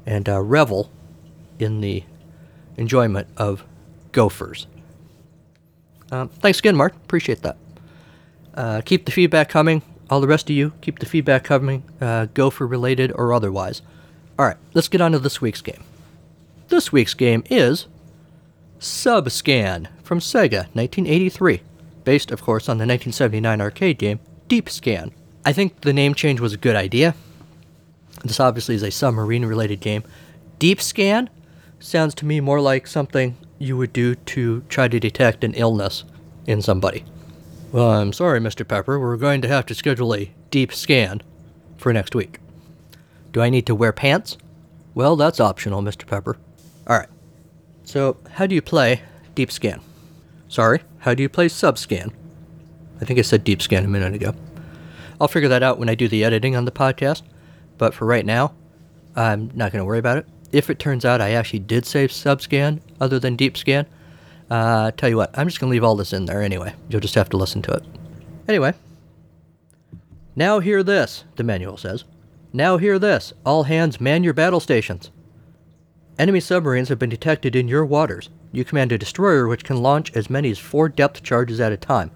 and 0.04 0.28
uh, 0.28 0.42
revel 0.42 0.90
in 1.58 1.80
the 1.80 2.04
enjoyment 2.76 3.26
of 3.38 3.64
gophers. 4.12 4.66
Um, 6.12 6.28
thanks 6.28 6.58
again, 6.58 6.76
Mark. 6.76 6.94
Appreciate 6.94 7.40
that. 7.40 7.56
Uh, 8.52 8.82
keep 8.84 9.06
the 9.06 9.12
feedback 9.12 9.48
coming. 9.48 9.80
All 10.10 10.20
the 10.20 10.28
rest 10.28 10.50
of 10.50 10.56
you, 10.56 10.72
keep 10.80 10.98
the 10.98 11.06
feedback 11.06 11.44
coming, 11.44 11.82
uh, 12.00 12.26
gopher 12.34 12.66
related 12.66 13.12
or 13.12 13.32
otherwise. 13.32 13.82
All 14.38 14.46
right, 14.46 14.56
let's 14.74 14.88
get 14.88 15.00
on 15.00 15.12
to 15.12 15.18
this 15.18 15.40
week's 15.40 15.62
game. 15.62 15.82
This 16.68 16.92
week's 16.92 17.14
game 17.14 17.44
is 17.48 17.86
Subscan 18.78 19.88
from 20.02 20.18
Sega, 20.18 20.66
1983, 20.74 21.62
based, 22.04 22.30
of 22.30 22.42
course, 22.42 22.68
on 22.68 22.78
the 22.78 22.82
1979 22.82 23.60
arcade 23.60 23.98
game 23.98 24.20
Deep 24.48 24.68
Scan. 24.68 25.10
I 25.44 25.52
think 25.52 25.80
the 25.80 25.92
name 25.92 26.14
change 26.14 26.40
was 26.40 26.52
a 26.52 26.58
good 26.58 26.76
idea. 26.76 27.14
This 28.24 28.40
obviously 28.40 28.74
is 28.74 28.82
a 28.82 28.90
submarine 28.90 29.44
related 29.44 29.80
game. 29.80 30.04
Deep 30.58 30.80
Scan 30.80 31.30
sounds 31.78 32.14
to 32.16 32.26
me 32.26 32.40
more 32.40 32.60
like 32.60 32.86
something 32.86 33.36
you 33.58 33.76
would 33.76 33.92
do 33.92 34.14
to 34.14 34.62
try 34.68 34.88
to 34.88 35.00
detect 35.00 35.44
an 35.44 35.54
illness 35.54 36.04
in 36.46 36.60
somebody. 36.62 37.04
Well, 37.74 37.90
I'm 37.90 38.12
sorry, 38.12 38.38
Mr. 38.38 38.66
Pepper, 38.66 39.00
we're 39.00 39.16
going 39.16 39.42
to 39.42 39.48
have 39.48 39.66
to 39.66 39.74
schedule 39.74 40.14
a 40.14 40.30
deep 40.52 40.72
scan 40.72 41.22
for 41.76 41.92
next 41.92 42.14
week. 42.14 42.38
Do 43.32 43.42
I 43.42 43.50
need 43.50 43.66
to 43.66 43.74
wear 43.74 43.92
pants? 43.92 44.38
Well, 44.94 45.16
that's 45.16 45.40
optional, 45.40 45.82
Mr. 45.82 46.06
Pepper. 46.06 46.36
All 46.86 46.96
right. 46.96 47.08
So, 47.82 48.16
how 48.34 48.46
do 48.46 48.54
you 48.54 48.62
play 48.62 49.02
deep 49.34 49.50
scan? 49.50 49.80
Sorry, 50.46 50.82
how 50.98 51.14
do 51.14 51.24
you 51.24 51.28
play 51.28 51.48
subscan? 51.48 52.12
I 53.00 53.04
think 53.06 53.18
I 53.18 53.22
said 53.22 53.42
deep 53.42 53.60
scan 53.60 53.84
a 53.84 53.88
minute 53.88 54.14
ago. 54.14 54.36
I'll 55.20 55.26
figure 55.26 55.48
that 55.48 55.64
out 55.64 55.80
when 55.80 55.88
I 55.88 55.96
do 55.96 56.06
the 56.06 56.22
editing 56.22 56.54
on 56.54 56.66
the 56.66 56.70
podcast, 56.70 57.22
but 57.76 57.92
for 57.92 58.04
right 58.04 58.24
now, 58.24 58.54
I'm 59.16 59.50
not 59.52 59.72
going 59.72 59.80
to 59.80 59.84
worry 59.84 59.98
about 59.98 60.18
it. 60.18 60.28
If 60.52 60.70
it 60.70 60.78
turns 60.78 61.04
out 61.04 61.20
I 61.20 61.32
actually 61.32 61.58
did 61.58 61.86
say 61.86 62.06
subscan 62.06 62.82
other 63.00 63.18
than 63.18 63.34
deep 63.34 63.56
scan, 63.56 63.86
uh, 64.50 64.90
tell 64.92 65.08
you 65.08 65.16
what, 65.16 65.36
I'm 65.38 65.48
just 65.48 65.60
going 65.60 65.70
to 65.70 65.72
leave 65.72 65.84
all 65.84 65.96
this 65.96 66.12
in 66.12 66.26
there 66.26 66.42
anyway. 66.42 66.74
You'll 66.88 67.00
just 67.00 67.14
have 67.14 67.28
to 67.30 67.36
listen 67.36 67.62
to 67.62 67.72
it. 67.72 67.84
Anyway, 68.46 68.74
now 70.36 70.58
hear 70.58 70.82
this, 70.82 71.24
the 71.36 71.44
manual 71.44 71.76
says. 71.76 72.04
Now 72.52 72.76
hear 72.76 72.98
this. 72.98 73.32
All 73.44 73.64
hands 73.64 74.00
man 74.00 74.24
your 74.24 74.34
battle 74.34 74.60
stations. 74.60 75.10
Enemy 76.18 76.40
submarines 76.40 76.88
have 76.88 76.98
been 76.98 77.10
detected 77.10 77.56
in 77.56 77.66
your 77.66 77.84
waters. 77.84 78.30
You 78.52 78.64
command 78.64 78.92
a 78.92 78.98
destroyer 78.98 79.48
which 79.48 79.64
can 79.64 79.82
launch 79.82 80.14
as 80.14 80.30
many 80.30 80.50
as 80.50 80.58
four 80.58 80.88
depth 80.88 81.22
charges 81.22 81.58
at 81.60 81.72
a 81.72 81.76
time. 81.76 82.12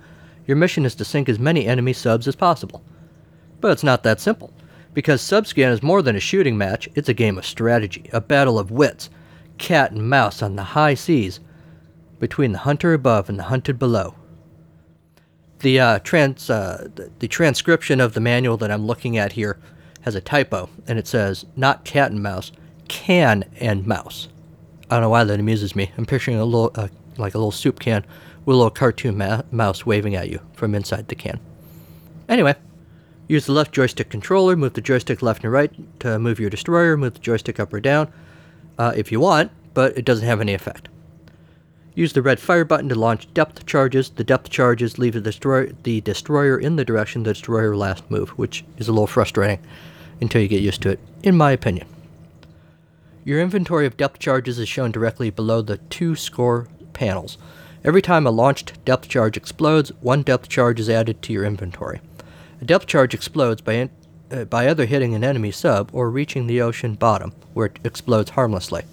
Your 0.46 0.56
mission 0.56 0.84
is 0.84 0.94
to 0.96 1.04
sink 1.04 1.28
as 1.28 1.38
many 1.38 1.66
enemy 1.66 1.92
subs 1.92 2.28
as 2.28 2.36
possible. 2.36 2.82
But 3.60 3.72
it's 3.72 3.82
not 3.82 4.04
that 4.04 4.20
simple. 4.20 4.52
Because 4.94 5.20
Subscan 5.20 5.72
is 5.72 5.82
more 5.82 6.02
than 6.02 6.16
a 6.16 6.20
shooting 6.20 6.56
match, 6.56 6.88
it's 6.94 7.08
a 7.08 7.14
game 7.14 7.38
of 7.38 7.44
strategy, 7.44 8.08
a 8.12 8.20
battle 8.20 8.58
of 8.58 8.70
wits, 8.70 9.10
cat 9.58 9.90
and 9.90 10.08
mouse 10.08 10.42
on 10.42 10.56
the 10.56 10.62
high 10.62 10.94
seas, 10.94 11.40
between 12.18 12.52
the 12.52 12.58
hunter 12.58 12.92
above 12.92 13.28
and 13.28 13.38
the 13.38 13.44
hunted 13.44 13.78
below. 13.78 14.14
The, 15.60 15.80
uh, 15.80 15.98
trans, 16.00 16.50
uh, 16.50 16.88
the, 16.94 17.10
the 17.18 17.28
transcription 17.28 18.00
of 18.00 18.14
the 18.14 18.20
manual 18.20 18.56
that 18.58 18.70
I'm 18.70 18.86
looking 18.86 19.16
at 19.16 19.32
here 19.32 19.58
has 20.02 20.14
a 20.14 20.20
typo, 20.20 20.68
and 20.86 20.98
it 20.98 21.06
says 21.06 21.44
not 21.56 21.84
cat 21.84 22.10
and 22.10 22.22
mouse, 22.22 22.52
can 22.86 23.44
and 23.60 23.86
mouse. 23.86 24.28
I 24.90 24.94
don't 24.94 25.02
know 25.02 25.08
why 25.10 25.24
that 25.24 25.40
amuses 25.40 25.76
me. 25.76 25.90
I'm 25.98 26.06
picturing 26.06 26.38
a 26.38 26.44
little, 26.44 26.70
uh, 26.74 26.88
like 27.16 27.34
a 27.34 27.38
little 27.38 27.50
soup 27.50 27.80
can 27.80 28.04
with 28.44 28.54
a 28.54 28.56
little 28.56 28.70
cartoon 28.70 29.18
ma- 29.18 29.42
mouse 29.50 29.84
waving 29.84 30.14
at 30.14 30.30
you 30.30 30.40
from 30.54 30.74
inside 30.74 31.08
the 31.08 31.14
can. 31.14 31.40
Anyway, 32.28 32.54
use 33.26 33.46
the 33.46 33.52
left 33.52 33.72
joystick 33.72 34.08
controller, 34.08 34.56
move 34.56 34.74
the 34.74 34.80
joystick 34.80 35.20
left 35.20 35.44
and 35.44 35.52
right 35.52 36.00
to 36.00 36.18
move 36.18 36.40
your 36.40 36.50
destroyer, 36.50 36.96
move 36.96 37.14
the 37.14 37.20
joystick 37.20 37.60
up 37.60 37.72
or 37.72 37.80
down 37.80 38.10
uh, 38.78 38.92
if 38.96 39.12
you 39.12 39.20
want, 39.20 39.50
but 39.74 39.98
it 39.98 40.04
doesn't 40.04 40.26
have 40.26 40.40
any 40.40 40.54
effect. 40.54 40.88
Use 41.98 42.12
the 42.12 42.22
red 42.22 42.38
fire 42.38 42.64
button 42.64 42.88
to 42.90 42.94
launch 42.94 43.26
depth 43.34 43.66
charges. 43.66 44.10
The 44.10 44.22
depth 44.22 44.50
charges 44.50 45.00
leave 45.00 45.14
the 45.14 45.20
destroyer, 45.20 45.72
the 45.82 46.00
destroyer 46.00 46.56
in 46.56 46.76
the 46.76 46.84
direction 46.84 47.24
the 47.24 47.32
destroyer 47.32 47.76
last 47.76 48.08
moved, 48.08 48.38
which 48.38 48.64
is 48.76 48.86
a 48.86 48.92
little 48.92 49.08
frustrating 49.08 49.58
until 50.20 50.40
you 50.40 50.46
get 50.46 50.62
used 50.62 50.80
to 50.82 50.90
it, 50.90 51.00
in 51.24 51.36
my 51.36 51.50
opinion. 51.50 51.88
Your 53.24 53.40
inventory 53.40 53.84
of 53.84 53.96
depth 53.96 54.20
charges 54.20 54.60
is 54.60 54.68
shown 54.68 54.92
directly 54.92 55.30
below 55.30 55.60
the 55.60 55.78
two 55.90 56.14
score 56.14 56.68
panels. 56.92 57.36
Every 57.82 58.00
time 58.00 58.28
a 58.28 58.30
launched 58.30 58.84
depth 58.84 59.08
charge 59.08 59.36
explodes, 59.36 59.90
one 60.00 60.22
depth 60.22 60.48
charge 60.48 60.78
is 60.78 60.88
added 60.88 61.20
to 61.22 61.32
your 61.32 61.44
inventory. 61.44 62.00
A 62.60 62.64
depth 62.64 62.86
charge 62.86 63.12
explodes 63.12 63.60
by, 63.60 63.90
uh, 64.30 64.44
by 64.44 64.70
either 64.70 64.86
hitting 64.86 65.16
an 65.16 65.24
enemy 65.24 65.50
sub 65.50 65.90
or 65.92 66.12
reaching 66.12 66.46
the 66.46 66.62
ocean 66.62 66.94
bottom, 66.94 67.32
where 67.54 67.66
it 67.66 67.80
explodes 67.82 68.30
harmlessly. 68.30 68.84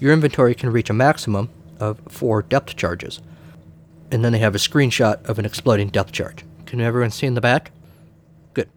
Your 0.00 0.12
inventory 0.12 0.54
can 0.54 0.70
reach 0.70 0.90
a 0.90 0.92
maximum 0.92 1.48
of 1.82 2.00
four 2.08 2.42
depth 2.42 2.76
charges. 2.76 3.20
And 4.12 4.24
then 4.24 4.30
they 4.30 4.38
have 4.38 4.54
a 4.54 4.58
screenshot 4.58 5.24
of 5.28 5.40
an 5.40 5.44
exploding 5.44 5.88
depth 5.88 6.12
charge. 6.12 6.44
Can 6.64 6.80
everyone 6.80 7.10
see 7.10 7.26
in 7.26 7.34
the 7.34 7.40
back? 7.40 7.72
Good. 8.54 8.68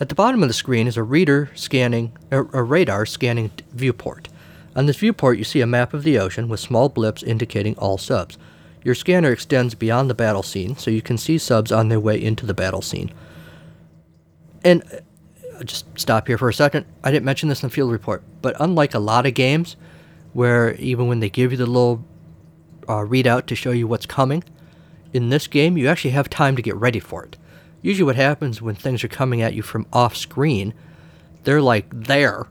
At 0.00 0.08
the 0.08 0.16
bottom 0.16 0.42
of 0.42 0.48
the 0.48 0.54
screen 0.54 0.88
is 0.88 0.96
a 0.96 1.04
reader 1.04 1.50
scanning, 1.54 2.16
a, 2.32 2.42
radar 2.42 3.06
scanning 3.06 3.52
viewport. 3.70 4.28
On 4.74 4.86
this 4.86 4.96
viewport, 4.96 5.38
you 5.38 5.44
see 5.44 5.60
a 5.60 5.66
map 5.66 5.94
of 5.94 6.02
the 6.02 6.18
ocean 6.18 6.48
with 6.48 6.58
small 6.58 6.88
blips 6.88 7.22
indicating 7.22 7.78
all 7.78 7.96
subs. 7.96 8.38
Your 8.82 8.96
scanner 8.96 9.30
extends 9.30 9.76
beyond 9.76 10.10
the 10.10 10.14
battle 10.14 10.42
scene, 10.42 10.76
so 10.76 10.90
you 10.90 11.00
can 11.00 11.16
see 11.16 11.38
subs 11.38 11.70
on 11.70 11.90
their 11.90 12.00
way 12.00 12.20
into 12.20 12.44
the 12.44 12.54
battle 12.54 12.82
scene. 12.82 13.12
And 14.64 14.82
uh, 14.92 14.96
I'll 15.58 15.64
just 15.64 15.86
stop 15.96 16.26
here 16.26 16.38
for 16.38 16.48
a 16.48 16.54
second. 16.54 16.86
I 17.04 17.12
didn't 17.12 17.24
mention 17.24 17.48
this 17.48 17.62
in 17.62 17.68
the 17.68 17.74
field 17.74 17.92
report, 17.92 18.24
but 18.42 18.56
unlike 18.58 18.94
a 18.94 18.98
lot 18.98 19.26
of 19.26 19.34
games 19.34 19.76
where 20.34 20.74
even 20.74 21.08
when 21.08 21.20
they 21.20 21.30
give 21.30 21.50
you 21.52 21.56
the 21.56 21.66
little 21.66 22.04
uh, 22.86 22.98
readout 22.98 23.46
to 23.46 23.54
show 23.54 23.70
you 23.70 23.86
what's 23.86 24.04
coming, 24.04 24.44
in 25.14 25.30
this 25.30 25.46
game 25.46 25.78
you 25.78 25.88
actually 25.88 26.10
have 26.10 26.28
time 26.28 26.56
to 26.56 26.62
get 26.62 26.76
ready 26.76 27.00
for 27.00 27.24
it. 27.24 27.38
Usually, 27.80 28.04
what 28.04 28.16
happens 28.16 28.60
when 28.60 28.74
things 28.74 29.04
are 29.04 29.08
coming 29.08 29.42
at 29.42 29.54
you 29.54 29.62
from 29.62 29.86
off 29.92 30.16
screen, 30.16 30.74
they're 31.44 31.62
like 31.62 31.86
there. 31.90 32.46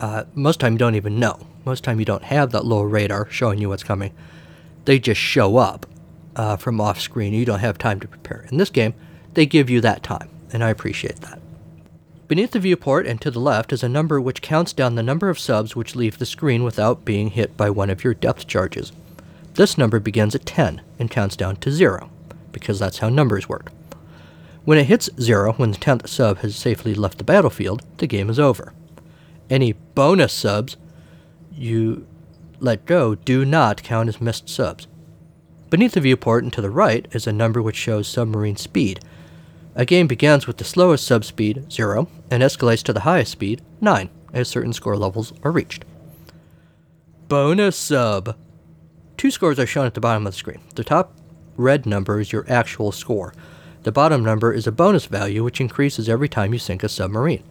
Uh, 0.00 0.24
most 0.34 0.60
time 0.60 0.72
you 0.72 0.78
don't 0.78 0.94
even 0.94 1.18
know. 1.18 1.46
Most 1.64 1.84
time 1.84 1.98
you 1.98 2.04
don't 2.04 2.24
have 2.24 2.50
that 2.52 2.64
little 2.64 2.86
radar 2.86 3.28
showing 3.30 3.60
you 3.60 3.68
what's 3.68 3.84
coming. 3.84 4.12
They 4.84 4.98
just 4.98 5.20
show 5.20 5.56
up 5.58 5.86
uh, 6.34 6.56
from 6.56 6.80
off 6.80 7.00
screen. 7.00 7.34
You 7.34 7.44
don't 7.44 7.60
have 7.60 7.78
time 7.78 8.00
to 8.00 8.08
prepare. 8.08 8.46
In 8.50 8.58
this 8.58 8.70
game, 8.70 8.94
they 9.34 9.46
give 9.46 9.70
you 9.70 9.80
that 9.82 10.02
time, 10.02 10.28
and 10.52 10.64
I 10.64 10.70
appreciate 10.70 11.20
that. 11.20 11.40
Beneath 12.28 12.50
the 12.50 12.60
viewport 12.60 13.06
and 13.06 13.18
to 13.22 13.30
the 13.30 13.40
left 13.40 13.72
is 13.72 13.82
a 13.82 13.88
number 13.88 14.20
which 14.20 14.42
counts 14.42 14.74
down 14.74 14.94
the 14.94 15.02
number 15.02 15.30
of 15.30 15.38
subs 15.38 15.74
which 15.74 15.96
leave 15.96 16.18
the 16.18 16.26
screen 16.26 16.62
without 16.62 17.06
being 17.06 17.30
hit 17.30 17.56
by 17.56 17.70
one 17.70 17.88
of 17.88 18.04
your 18.04 18.12
depth 18.12 18.46
charges. 18.46 18.92
This 19.54 19.78
number 19.78 19.98
begins 19.98 20.34
at 20.34 20.44
10 20.44 20.82
and 20.98 21.10
counts 21.10 21.36
down 21.36 21.56
to 21.56 21.72
0, 21.72 22.10
because 22.52 22.78
that's 22.78 22.98
how 22.98 23.08
numbers 23.08 23.48
work. 23.48 23.72
When 24.66 24.76
it 24.76 24.84
hits 24.84 25.08
0, 25.18 25.54
when 25.54 25.70
the 25.70 25.78
10th 25.78 26.06
sub 26.06 26.38
has 26.38 26.54
safely 26.54 26.94
left 26.94 27.16
the 27.16 27.24
battlefield, 27.24 27.82
the 27.96 28.06
game 28.06 28.28
is 28.28 28.38
over. 28.38 28.74
Any 29.48 29.72
bonus 29.72 30.34
subs 30.34 30.76
you 31.50 32.06
let 32.60 32.84
go 32.84 33.14
do 33.14 33.46
not 33.46 33.82
count 33.82 34.10
as 34.10 34.20
missed 34.20 34.50
subs. 34.50 34.86
Beneath 35.70 35.92
the 35.92 36.02
viewport 36.02 36.44
and 36.44 36.52
to 36.52 36.60
the 36.60 36.70
right 36.70 37.08
is 37.12 37.26
a 37.26 37.32
number 37.32 37.62
which 37.62 37.76
shows 37.76 38.06
submarine 38.06 38.56
speed. 38.56 39.00
A 39.74 39.84
game 39.84 40.06
begins 40.06 40.46
with 40.46 40.56
the 40.56 40.64
slowest 40.64 41.06
sub 41.06 41.24
speed, 41.24 41.70
0, 41.70 42.08
and 42.30 42.42
escalates 42.42 42.82
to 42.84 42.92
the 42.92 43.00
highest 43.00 43.32
speed, 43.32 43.62
9, 43.80 44.10
as 44.32 44.48
certain 44.48 44.72
score 44.72 44.96
levels 44.96 45.32
are 45.42 45.52
reached. 45.52 45.84
Bonus 47.28 47.76
sub. 47.76 48.36
Two 49.16 49.30
scores 49.30 49.58
are 49.58 49.66
shown 49.66 49.86
at 49.86 49.94
the 49.94 50.00
bottom 50.00 50.26
of 50.26 50.32
the 50.32 50.38
screen. 50.38 50.60
The 50.74 50.84
top 50.84 51.12
red 51.56 51.86
number 51.86 52.20
is 52.20 52.32
your 52.32 52.46
actual 52.48 52.92
score. 52.92 53.34
The 53.82 53.92
bottom 53.92 54.24
number 54.24 54.52
is 54.52 54.66
a 54.66 54.72
bonus 54.72 55.06
value 55.06 55.44
which 55.44 55.60
increases 55.60 56.08
every 56.08 56.28
time 56.28 56.52
you 56.52 56.58
sink 56.58 56.82
a 56.82 56.88
submarine. 56.88 57.44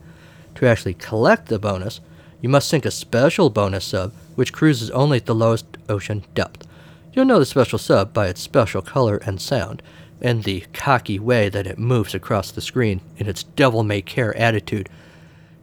To 0.56 0.66
actually 0.66 0.96
collect 0.96 1.48
the 1.48 1.60
bonus, 1.60 2.02
you 2.42 2.50
must 2.50 2.68
sink 2.68 2.86
a 2.86 2.92
special 2.92 3.50
bonus 3.50 3.86
sub 3.86 4.14
which 4.36 4.54
cruises 4.54 4.92
only 4.92 5.18
at 5.18 5.26
the 5.26 5.36
lowest 5.36 5.66
ocean 5.90 6.26
depth. 6.34 6.68
You'll 7.14 7.26
know 7.26 7.40
the 7.40 7.46
special 7.46 7.80
sub 7.80 8.14
by 8.14 8.28
its 8.28 8.42
special 8.42 8.82
color 8.82 9.18
and 9.18 9.42
sound, 9.42 9.82
and 10.22 10.44
the 10.44 10.62
cocky 10.74 11.20
way 11.20 11.50
that 11.50 11.68
it 11.68 11.78
moves 11.78 12.14
across 12.16 12.52
the 12.52 12.62
screen 12.62 13.02
in 13.18 13.28
its 13.28 13.44
devil 13.44 13.84
may 13.84 14.02
care 14.02 14.36
attitude, 14.38 14.90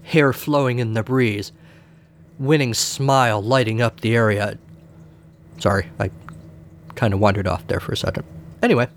hair 0.02 0.32
flowing 0.32 0.78
in 0.78 0.94
the 0.94 1.02
breeze, 1.02 1.52
winning 2.38 2.74
smile 2.74 3.42
lighting 3.42 3.80
up 3.80 4.00
the 4.00 4.14
area. 4.14 4.58
Sorry, 5.58 5.88
I 5.98 6.10
kind 6.94 7.14
of 7.14 7.20
wandered 7.20 7.46
off 7.46 7.66
there 7.66 7.80
for 7.80 7.92
a 7.92 7.96
second. 7.96 8.24
Anyway, 8.62 8.88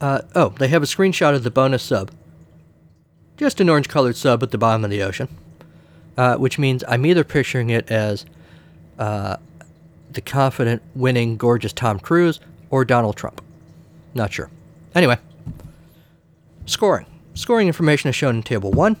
uh, 0.00 0.22
oh, 0.34 0.50
they 0.58 0.68
have 0.68 0.82
a 0.82 0.86
screenshot 0.86 1.34
of 1.34 1.44
the 1.44 1.50
bonus 1.50 1.82
sub. 1.82 2.10
Just 3.36 3.60
an 3.60 3.68
orange 3.68 3.88
colored 3.88 4.16
sub 4.16 4.42
at 4.42 4.50
the 4.50 4.58
bottom 4.58 4.84
of 4.84 4.90
the 4.90 5.02
ocean. 5.02 5.28
Uh, 6.16 6.36
which 6.36 6.58
means 6.58 6.84
I'm 6.86 7.06
either 7.06 7.24
picturing 7.24 7.70
it 7.70 7.90
as 7.90 8.26
uh, 8.98 9.38
the 10.10 10.20
confident, 10.20 10.82
winning, 10.94 11.38
gorgeous 11.38 11.72
Tom 11.72 11.98
Cruise 11.98 12.38
or 12.68 12.84
Donald 12.84 13.16
Trump. 13.16 13.42
Not 14.14 14.32
sure. 14.32 14.50
Anyway, 14.94 15.18
scoring. 16.66 17.06
Scoring 17.34 17.66
information 17.66 18.10
is 18.10 18.16
shown 18.16 18.36
in 18.36 18.42
Table 18.42 18.70
1. 18.70 18.96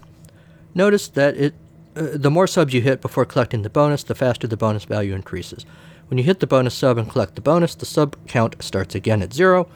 Notice 0.74 1.08
that 1.08 1.36
it, 1.36 1.54
uh, 1.94 2.08
the 2.14 2.30
more 2.30 2.46
subs 2.46 2.72
you 2.72 2.80
hit 2.80 3.02
before 3.02 3.26
collecting 3.26 3.62
the 3.62 3.70
bonus, 3.70 4.02
the 4.02 4.14
faster 4.14 4.46
the 4.46 4.56
bonus 4.56 4.84
value 4.84 5.14
increases. 5.14 5.66
When 6.08 6.18
you 6.18 6.24
hit 6.24 6.40
the 6.40 6.46
bonus 6.46 6.74
sub 6.74 6.98
and 6.98 7.10
collect 7.10 7.34
the 7.34 7.40
bonus, 7.40 7.74
the 7.74 7.86
sub 7.86 8.16
count 8.26 8.56
starts 8.62 8.94
again 8.94 9.22
at 9.22 9.34
0, 9.34 9.68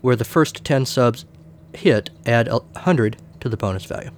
where 0.00 0.16
the 0.16 0.24
first 0.24 0.64
10 0.64 0.86
subs 0.86 1.24
hit 1.72 2.10
add 2.26 2.48
100 2.48 3.16
to 3.40 3.48
the 3.48 3.56
bonus 3.56 3.84
value. 3.84 4.10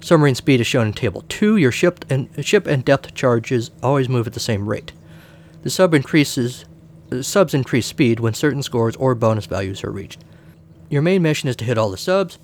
Submarine 0.00 0.34
speed 0.34 0.60
is 0.60 0.66
shown 0.66 0.88
in 0.88 0.92
Table 0.92 1.24
2. 1.28 1.56
Your 1.56 1.72
ship 1.72 2.04
and, 2.08 2.28
ship 2.44 2.66
and 2.66 2.84
depth 2.84 3.14
charges 3.14 3.70
always 3.82 4.08
move 4.08 4.26
at 4.26 4.32
the 4.32 4.40
same 4.40 4.68
rate. 4.68 4.92
The 5.62 5.70
sub 5.70 5.94
increases, 5.94 6.64
subs 7.22 7.54
increase 7.54 7.86
speed 7.86 8.20
when 8.20 8.34
certain 8.34 8.62
scores 8.62 8.96
or 8.96 9.14
bonus 9.14 9.46
values 9.46 9.84
are 9.84 9.90
reached. 9.90 10.24
Your 10.88 11.02
main 11.02 11.22
mission 11.22 11.48
is 11.48 11.56
to 11.56 11.64
hit 11.64 11.78
all 11.78 11.90
the 11.90 11.96
subs. 11.96 12.38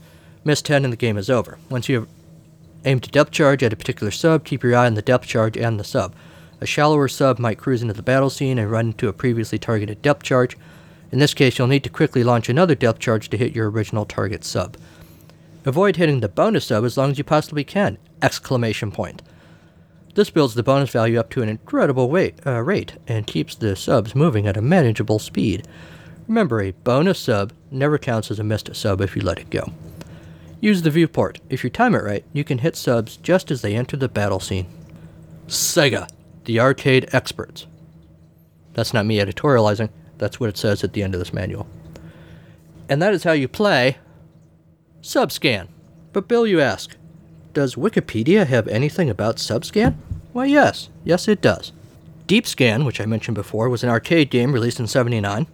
Miss 0.45 0.63
10 0.63 0.85
and 0.85 0.93
the 0.93 0.97
game 0.97 1.17
is 1.17 1.31
over. 1.31 1.59
Once 1.69 1.89
you 1.89 2.01
have 2.01 2.09
aimed 2.85 3.03
to 3.03 3.11
depth 3.11 3.33
charge 3.33 3.63
at 3.63 3.73
a 3.73 3.77
particular 3.77 4.11
sub, 4.11 4.45
keep 4.45 4.63
your 4.63 4.77
eye 4.77 4.87
on 4.87 4.95
the 4.95 5.03
depth 5.03 5.27
charge 5.27 5.57
and 5.57 5.79
the 5.79 5.85
sub. 5.85 6.15
A 6.61 6.67
shallower 6.67 7.09
sub 7.09 7.39
might 7.39 7.59
cruise 7.59 7.83
into 7.83 7.95
the 7.95 8.03
battle 8.03 8.31
scene 8.31 8.59
and 8.59 8.71
run 8.71 8.87
into 8.87 9.09
a 9.09 9.13
previously 9.13 9.59
targeted 9.59 10.01
depth 10.03 10.23
charge. 10.23 10.57
In 11.13 11.19
this 11.19 11.35
case, 11.35 11.59
you'll 11.59 11.67
need 11.67 11.85
to 11.85 11.91
quickly 11.91 12.25
launch 12.25 12.49
another 12.49 12.75
depth 12.75 12.99
charge 12.99 13.29
to 13.31 13.37
hit 13.37 13.55
your 13.55 13.71
original 13.71 14.05
target 14.05 14.45
sub. 14.45 14.77
Avoid 15.65 15.97
hitting 15.97 16.21
the 16.21 16.29
bonus 16.29 16.67
sub 16.67 16.85
as 16.85 16.97
long 16.97 17.11
as 17.11 17.19
you 17.19 17.25
possibly 17.25 17.65
can! 17.65 17.99
Exclamation 18.23 18.91
point. 18.91 19.21
This 20.17 20.31
builds 20.31 20.55
the 20.55 20.63
bonus 20.63 20.89
value 20.89 21.21
up 21.21 21.29
to 21.31 21.43
an 21.43 21.51
incredible 21.51 22.09
weight, 22.09 22.41
uh, 22.47 22.63
rate 22.63 22.95
and 23.07 23.27
keeps 23.27 23.55
the 23.55 23.77
subs 23.77 24.15
moving 24.15 24.47
at 24.47 24.57
a 24.57 24.63
manageable 24.63 25.19
speed. 25.19 25.69
Remember, 26.27 26.63
a 26.63 26.71
bonus 26.71 27.19
sub 27.19 27.53
never 27.71 27.99
counts 27.99 28.31
as 28.31 28.39
a 28.39 28.43
missed 28.43 28.75
sub 28.75 29.03
if 29.03 29.15
you 29.15 29.21
let 29.21 29.39
it 29.39 29.51
go. 29.51 29.71
Use 30.59 30.81
the 30.81 30.91
viewport. 30.91 31.41
If 31.51 31.63
you 31.63 31.69
time 31.69 31.95
it 31.95 32.03
right, 32.03 32.25
you 32.33 32.45
can 32.45 32.59
hit 32.59 32.77
subs 32.77 33.19
just 33.19 33.51
as 33.51 33.61
they 33.61 33.77
enter 33.77 33.99
the 33.99 34.09
battle 34.09 34.41
scene. 34.41 34.67
Sega, 35.49 36.09
the 36.47 36.61
arcade 36.61 37.11
experts. 37.13 37.67
That's 38.73 38.95
not 38.95 39.05
me 39.05 39.19
editorializing, 39.19 39.91
that's 40.17 40.41
what 40.41 40.49
it 40.49 40.57
says 40.57 40.83
at 40.83 40.95
the 40.95 41.03
end 41.03 41.15
of 41.15 41.19
this 41.19 41.35
manual. 41.35 41.67
And 42.89 43.03
that 43.03 43.13
is 43.13 43.25
how 43.25 43.33
you 43.33 43.49
play 43.49 43.99
Subscan. 45.03 45.69
But 46.15 46.27
Bill, 46.27 46.47
you 46.47 46.59
ask, 46.59 46.97
does 47.53 47.75
Wikipedia 47.75 48.47
have 48.47 48.67
anything 48.69 49.11
about 49.11 49.37
Subscan? 49.37 49.97
Why, 50.37 50.45
yes. 50.45 50.91
Yes, 51.03 51.29
it 51.29 51.41
does. 51.41 51.73
Deep 52.27 52.47
Scan, 52.47 52.85
which 52.85 53.01
I 53.01 53.07
mentioned 53.07 53.37
before, 53.37 53.71
was 53.71 53.83
an 53.83 53.89
arcade 53.89 54.29
game 54.29 54.53
released 54.53 54.79
in 54.79 54.87
79 54.87 55.47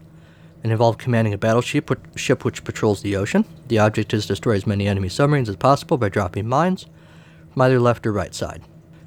and 0.65 0.73
involved 0.73 0.99
commanding 0.99 1.33
a 1.33 1.39
battleship 1.39 1.89
ship 2.17 2.45
which 2.45 2.65
patrols 2.65 3.01
the 3.01 3.15
ocean. 3.15 3.45
The 3.69 3.79
object 3.79 4.13
is 4.13 4.25
to 4.25 4.33
destroy 4.33 4.57
as 4.57 4.67
many 4.67 4.89
enemy 4.89 5.09
submarines 5.09 5.49
as 5.49 5.55
possible 5.55 5.99
by 5.99 6.09
dropping 6.09 6.49
mines 6.49 6.87
from 7.53 7.63
either 7.63 7.79
left 7.79 8.05
or 8.09 8.13
right 8.13 8.35
side. 8.35 8.63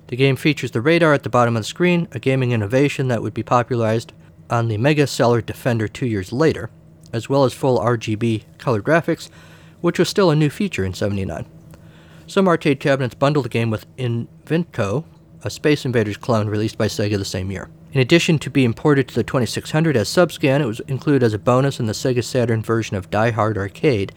The 0.08 0.16
game 0.16 0.38
features 0.38 0.72
the 0.72 0.80
radar 0.80 1.14
at 1.14 1.24
the 1.24 1.30
bottom 1.30 1.58
of 1.58 1.64
the 1.64 1.68
screen, 1.68 2.08
a 2.14 2.20
gaming 2.20 2.54
innovation 2.54 3.10
that 3.10 3.22
would 3.22 3.34
be 3.34 3.44
popularized 3.44 4.14
on 4.50 4.70
the 4.70 4.78
Mega 4.78 5.06
Seller 5.06 5.42
Defender 5.42 5.90
two 5.90 6.08
years 6.08 6.32
later, 6.32 6.70
as 7.12 7.28
well 7.28 7.44
as 7.44 7.54
full 7.54 7.80
RGB 7.80 8.44
color 8.60 8.82
graphics, 8.82 9.30
which 9.82 10.00
was 10.00 10.08
still 10.08 10.32
a 10.32 10.38
new 10.38 10.50
feature 10.50 10.86
in 10.86 10.94
79. 10.94 11.46
Some 12.28 12.48
arcade 12.48 12.80
cabinets 12.80 13.16
bundled 13.16 13.44
the 13.44 13.50
game 13.50 13.70
with 13.70 13.94
Invinco, 13.98 15.04
a 15.46 15.50
Space 15.52 15.86
Invaders 15.86 16.18
clone 16.18 16.48
released 16.50 16.78
by 16.78 16.88
Sega 16.88 17.20
the 17.20 17.24
same 17.24 17.52
year. 17.52 17.70
In 17.94 18.02
addition 18.02 18.40
to 18.40 18.50
being 18.50 18.74
ported 18.74 19.08
to 19.08 19.16
the 19.16 19.24
2600 19.24 19.96
as 19.96 20.10
Subscan, 20.10 20.60
it 20.60 20.66
was 20.66 20.80
included 20.82 21.22
as 21.22 21.36
a 21.36 21.40
bonus 21.40 21.80
in 21.80 21.86
the 21.86 21.94
Sega 21.94 22.24
Saturn 22.24 22.64
version 22.64 22.98
of 22.98 23.12
Die 23.12 23.30
Hard 23.30 23.56
Arcade, 23.56 24.12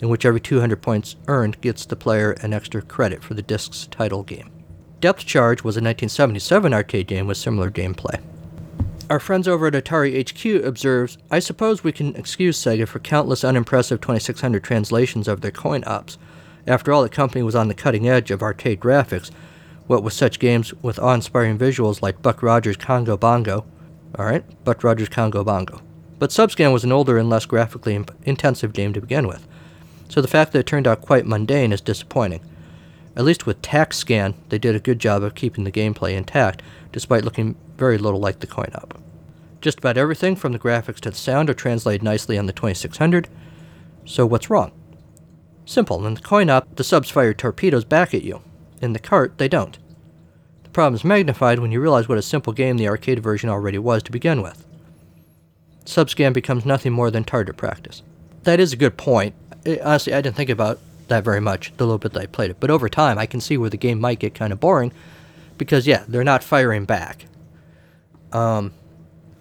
in 0.00 0.08
which 0.08 0.24
every 0.24 0.40
200 0.40 0.80
points 0.80 1.14
earned 1.28 1.60
gets 1.60 1.84
the 1.84 1.94
player 1.94 2.32
an 2.40 2.54
extra 2.54 2.80
credit 2.80 3.22
for 3.22 3.34
the 3.34 3.42
disc's 3.42 3.86
title 3.86 4.22
game. 4.22 4.50
Depth 5.00 5.26
Charge 5.26 5.62
was 5.62 5.76
a 5.76 5.84
1977 5.84 6.72
arcade 6.72 7.06
game 7.06 7.26
with 7.26 7.36
similar 7.36 7.70
gameplay. 7.70 8.20
Our 9.10 9.20
friends 9.20 9.46
over 9.46 9.66
at 9.66 9.74
Atari 9.74 10.18
HQ 10.26 10.64
observes, 10.64 11.18
I 11.30 11.38
suppose 11.38 11.84
we 11.84 11.92
can 11.92 12.16
excuse 12.16 12.58
Sega 12.58 12.88
for 12.88 12.98
countless 12.98 13.44
unimpressive 13.44 14.00
2600 14.00 14.64
translations 14.64 15.28
of 15.28 15.42
their 15.42 15.50
coin 15.50 15.84
ops. 15.86 16.16
After 16.66 16.92
all, 16.92 17.02
the 17.02 17.10
company 17.10 17.42
was 17.42 17.54
on 17.54 17.68
the 17.68 17.74
cutting 17.74 18.08
edge 18.08 18.30
of 18.30 18.42
arcade 18.42 18.80
graphics, 18.80 19.30
what 19.86 20.02
with 20.02 20.12
such 20.12 20.38
games 20.38 20.72
with 20.82 20.98
awe 20.98 21.14
inspiring 21.14 21.58
visuals 21.58 22.02
like 22.02 22.22
Buck 22.22 22.42
Rogers 22.42 22.76
Congo 22.76 23.16
Bongo. 23.16 23.64
Alright, 24.18 24.44
Buck 24.64 24.84
Rogers 24.84 25.08
Congo 25.08 25.42
Bongo. 25.42 25.80
But 26.18 26.30
Subscan 26.30 26.72
was 26.72 26.84
an 26.84 26.92
older 26.92 27.18
and 27.18 27.28
less 27.28 27.46
graphically 27.46 27.94
imp- 27.94 28.14
intensive 28.24 28.72
game 28.72 28.92
to 28.92 29.00
begin 29.00 29.26
with, 29.26 29.46
so 30.08 30.20
the 30.20 30.28
fact 30.28 30.52
that 30.52 30.60
it 30.60 30.66
turned 30.66 30.86
out 30.86 31.00
quite 31.00 31.26
mundane 31.26 31.72
is 31.72 31.80
disappointing. 31.80 32.40
At 33.16 33.24
least 33.24 33.44
with 33.44 33.60
TaxScan, 33.60 34.34
they 34.48 34.58
did 34.58 34.74
a 34.74 34.80
good 34.80 34.98
job 34.98 35.22
of 35.22 35.34
keeping 35.34 35.64
the 35.64 35.72
gameplay 35.72 36.14
intact, 36.14 36.62
despite 36.92 37.24
looking 37.24 37.56
very 37.76 37.98
little 37.98 38.20
like 38.20 38.40
the 38.40 38.46
coin 38.46 38.70
op. 38.74 38.98
Just 39.60 39.78
about 39.78 39.98
everything 39.98 40.36
from 40.36 40.52
the 40.52 40.58
graphics 40.58 41.00
to 41.00 41.10
the 41.10 41.16
sound 41.16 41.50
are 41.50 41.54
translated 41.54 42.02
nicely 42.02 42.38
on 42.38 42.46
the 42.46 42.52
2600, 42.52 43.28
so 44.04 44.26
what's 44.26 44.50
wrong? 44.50 44.72
Simple, 45.64 46.06
in 46.06 46.14
the 46.14 46.20
coin 46.20 46.50
op, 46.50 46.76
the 46.76 46.84
subs 46.84 47.10
fire 47.10 47.34
torpedoes 47.34 47.84
back 47.84 48.14
at 48.14 48.22
you. 48.22 48.42
In 48.82 48.92
the 48.92 48.98
cart, 48.98 49.38
they 49.38 49.48
don't. 49.48 49.78
The 50.64 50.70
problem 50.70 50.94
is 50.94 51.04
magnified 51.04 51.60
when 51.60 51.70
you 51.70 51.80
realize 51.80 52.08
what 52.08 52.18
a 52.18 52.22
simple 52.22 52.52
game 52.52 52.76
the 52.76 52.88
arcade 52.88 53.22
version 53.22 53.48
already 53.48 53.78
was 53.78 54.02
to 54.02 54.12
begin 54.12 54.42
with. 54.42 54.66
Subscan 55.84 56.32
becomes 56.32 56.66
nothing 56.66 56.92
more 56.92 57.10
than 57.10 57.24
target 57.24 57.56
practice. 57.56 58.02
That 58.42 58.60
is 58.60 58.72
a 58.72 58.76
good 58.76 58.96
point. 58.96 59.34
It, 59.64 59.80
honestly, 59.82 60.12
I 60.12 60.20
didn't 60.20 60.36
think 60.36 60.50
about 60.50 60.80
that 61.08 61.22
very 61.22 61.40
much, 61.40 61.72
the 61.76 61.84
little 61.84 61.98
bit 61.98 62.12
that 62.14 62.22
I 62.22 62.26
played 62.26 62.50
it. 62.50 62.58
But 62.58 62.70
over 62.70 62.88
time, 62.88 63.18
I 63.18 63.26
can 63.26 63.40
see 63.40 63.56
where 63.56 63.70
the 63.70 63.76
game 63.76 64.00
might 64.00 64.18
get 64.18 64.34
kind 64.34 64.52
of 64.52 64.60
boring 64.60 64.92
because, 65.58 65.86
yeah, 65.86 66.04
they're 66.08 66.24
not 66.24 66.42
firing 66.42 66.84
back. 66.84 67.26
Um, 68.32 68.72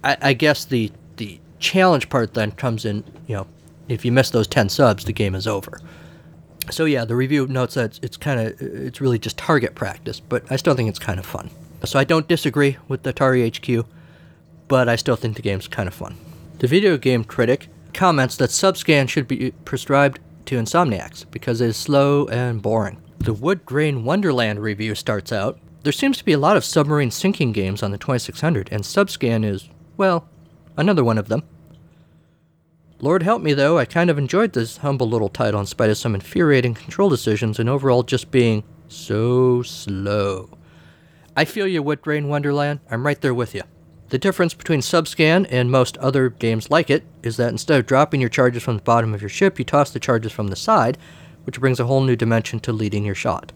I, 0.03 0.17
I 0.21 0.33
guess 0.33 0.65
the, 0.65 0.91
the 1.17 1.39
challenge 1.59 2.09
part 2.09 2.33
then 2.35 2.51
comes 2.51 2.85
in, 2.85 3.03
you 3.27 3.35
know, 3.35 3.47
if 3.87 4.05
you 4.05 4.11
miss 4.11 4.29
those 4.29 4.47
10 4.47 4.69
subs, 4.69 5.05
the 5.05 5.13
game 5.13 5.33
is 5.33 5.47
over. 5.47 5.79
So 6.69 6.85
yeah, 6.85 7.05
the 7.05 7.15
review 7.15 7.47
notes 7.47 7.73
that 7.73 7.85
it's, 7.85 7.99
it's 8.03 8.17
kind 8.17 8.39
of 8.39 8.61
uh, 8.61 8.85
it's 8.85 9.01
really 9.01 9.19
just 9.19 9.37
target 9.37 9.75
practice, 9.75 10.19
but 10.19 10.43
I 10.49 10.55
still 10.55 10.75
think 10.75 10.89
it's 10.89 10.99
kind 10.99 11.19
of 11.19 11.25
fun. 11.25 11.49
So 11.83 11.97
I 11.97 12.03
don't 12.03 12.27
disagree 12.27 12.77
with 12.87 13.03
the 13.03 13.11
Atari 13.11 13.49
HQ, 13.49 13.85
but 14.67 14.87
I 14.87 14.95
still 14.95 15.15
think 15.15 15.35
the 15.35 15.41
game's 15.41 15.67
kind 15.67 15.87
of 15.87 15.93
fun. 15.93 16.15
The 16.59 16.67
video 16.67 16.97
game 16.97 17.23
critic 17.23 17.67
comments 17.93 18.37
that 18.37 18.51
Subscan 18.51 19.09
should 19.09 19.27
be 19.27 19.51
prescribed 19.65 20.19
to 20.45 20.57
insomniacs 20.57 21.25
because 21.31 21.59
it 21.61 21.69
is 21.69 21.77
slow 21.77 22.27
and 22.27 22.61
boring. 22.61 23.01
The 23.19 23.33
Wood 23.33 23.65
Grain 23.65 24.03
Wonderland 24.03 24.59
review 24.59 24.95
starts 24.95 25.31
out. 25.31 25.59
There 25.83 25.91
seems 25.91 26.17
to 26.19 26.25
be 26.25 26.33
a 26.33 26.37
lot 26.37 26.57
of 26.57 26.63
submarine 26.63 27.11
sinking 27.11 27.51
games 27.51 27.81
on 27.81 27.91
the 27.91 27.97
2600, 27.97 28.69
and 28.71 28.83
Subscan 28.83 29.43
is, 29.43 29.67
well, 29.97 30.27
another 30.77 31.03
one 31.03 31.17
of 31.17 31.27
them. 31.27 31.43
Lord 33.03 33.23
help 33.23 33.41
me, 33.41 33.53
though, 33.53 33.79
I 33.79 33.85
kind 33.85 34.11
of 34.11 34.19
enjoyed 34.19 34.53
this 34.53 34.77
humble 34.77 35.09
little 35.09 35.27
title 35.27 35.59
in 35.59 35.65
spite 35.65 35.89
of 35.89 35.97
some 35.97 36.13
infuriating 36.13 36.75
control 36.75 37.09
decisions 37.09 37.57
and 37.59 37.67
overall 37.67 38.03
just 38.03 38.29
being 38.29 38.63
so 38.87 39.63
slow. 39.63 40.51
I 41.35 41.45
feel 41.45 41.65
you, 41.65 41.81
Wood 41.81 42.03
Grain 42.03 42.27
Wonderland. 42.27 42.79
I'm 42.91 43.03
right 43.03 43.19
there 43.19 43.33
with 43.33 43.55
you. 43.55 43.63
The 44.09 44.19
difference 44.19 44.53
between 44.53 44.81
Subscan 44.81 45.47
and 45.49 45.71
most 45.71 45.97
other 45.97 46.29
games 46.29 46.69
like 46.69 46.91
it 46.91 47.03
is 47.23 47.37
that 47.37 47.49
instead 47.49 47.79
of 47.79 47.87
dropping 47.87 48.21
your 48.21 48.29
charges 48.29 48.61
from 48.61 48.75
the 48.75 48.83
bottom 48.83 49.15
of 49.15 49.21
your 49.21 49.29
ship, 49.29 49.57
you 49.57 49.65
toss 49.65 49.89
the 49.89 49.99
charges 49.99 50.31
from 50.31 50.49
the 50.49 50.55
side, 50.55 50.99
which 51.45 51.59
brings 51.59 51.79
a 51.79 51.85
whole 51.85 52.01
new 52.01 52.15
dimension 52.15 52.59
to 52.59 52.71
leading 52.71 53.03
your 53.03 53.15
shot. 53.15 53.51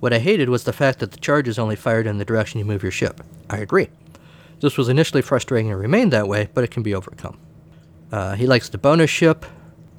What 0.00 0.12
I 0.12 0.18
hated 0.18 0.48
was 0.48 0.64
the 0.64 0.72
fact 0.72 0.98
that 0.98 1.12
the 1.12 1.20
charges 1.20 1.56
only 1.56 1.76
fired 1.76 2.08
in 2.08 2.18
the 2.18 2.24
direction 2.24 2.58
you 2.58 2.64
move 2.64 2.82
your 2.82 2.90
ship. 2.90 3.20
I 3.48 3.58
agree. 3.58 3.90
This 4.58 4.76
was 4.76 4.88
initially 4.88 5.22
frustrating 5.22 5.70
and 5.70 5.78
remained 5.78 6.12
that 6.12 6.26
way, 6.26 6.48
but 6.52 6.64
it 6.64 6.72
can 6.72 6.82
be 6.82 6.96
overcome. 6.96 7.38
Uh, 8.12 8.34
he 8.34 8.46
likes 8.46 8.68
the 8.68 8.78
bonus 8.78 9.10
ship. 9.10 9.46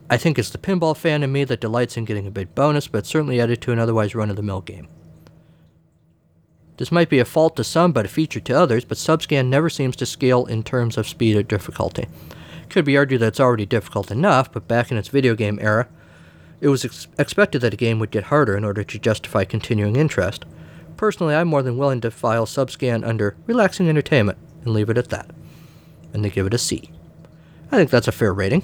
I 0.10 0.18
think 0.18 0.38
it's 0.38 0.52
the 0.52 0.60
pinball 0.60 0.96
fan 0.96 1.24
in 1.24 1.32
me 1.32 1.44
that 1.46 1.60
delights 1.60 1.98
in 1.98 2.06
getting 2.06 2.28
a 2.28 2.32
big 2.32 2.54
bonus, 2.54 2.88
but 2.88 3.08
certainly 3.08 3.42
added 3.42 3.62
to 3.62 3.72
an 3.72 3.80
otherwise 3.80 4.14
run 4.14 4.30
of 4.30 4.36
the 4.36 4.44
mill 4.44 4.62
game. 4.62 4.88
This 6.78 6.92
might 6.92 7.10
be 7.10 7.20
a 7.20 7.26
fault 7.26 7.56
to 7.56 7.64
some, 7.64 7.92
but 7.92 8.06
a 8.06 8.10
feature 8.10 8.40
to 8.40 8.54
others, 8.54 8.86
but 8.86 8.98
Subscan 8.98 9.48
never 9.48 9.70
seems 9.70 9.96
to 9.96 10.06
scale 10.06 10.46
in 10.46 10.64
terms 10.64 10.98
of 10.98 11.08
speed 11.08 11.36
or 11.36 11.44
difficulty. 11.44 12.08
Could 12.70 12.86
be 12.86 12.98
argued 12.98 13.22
that 13.22 13.28
it's 13.28 13.40
already 13.40 13.66
difficult 13.66 14.12
enough, 14.12 14.52
but 14.52 14.68
back 14.68 14.92
in 14.92 14.98
its 14.98 15.08
video 15.08 15.36
game 15.36 15.60
era, 15.62 15.88
it 16.62 16.70
was 16.70 16.86
ex- 16.86 17.08
expected 17.18 17.62
that 17.62 17.74
a 17.74 17.78
game 17.78 18.00
would 18.00 18.12
get 18.12 18.26
harder 18.26 18.56
in 18.56 18.64
order 18.64 18.84
to 18.84 19.00
justify 19.00 19.44
continuing 19.44 19.96
interest. 19.96 20.46
Personally, 20.98 21.36
I'm 21.36 21.48
more 21.48 21.62
than 21.62 21.78
willing 21.78 22.02
to 22.02 22.12
file 22.12 22.46
Subscan 22.46 23.06
under 23.06 23.36
relaxing 23.46 23.90
entertainment 23.90 24.38
and 24.64 24.74
leave 24.74 24.90
it 24.90 24.98
at 24.98 25.10
that. 25.10 25.30
And 26.14 26.24
they 26.24 26.30
give 26.30 26.48
it 26.48 26.54
a 26.54 26.58
C. 26.58 26.92
I 27.74 27.78
think 27.78 27.90
that's 27.90 28.08
a 28.08 28.12
fair 28.12 28.32
rating. 28.32 28.62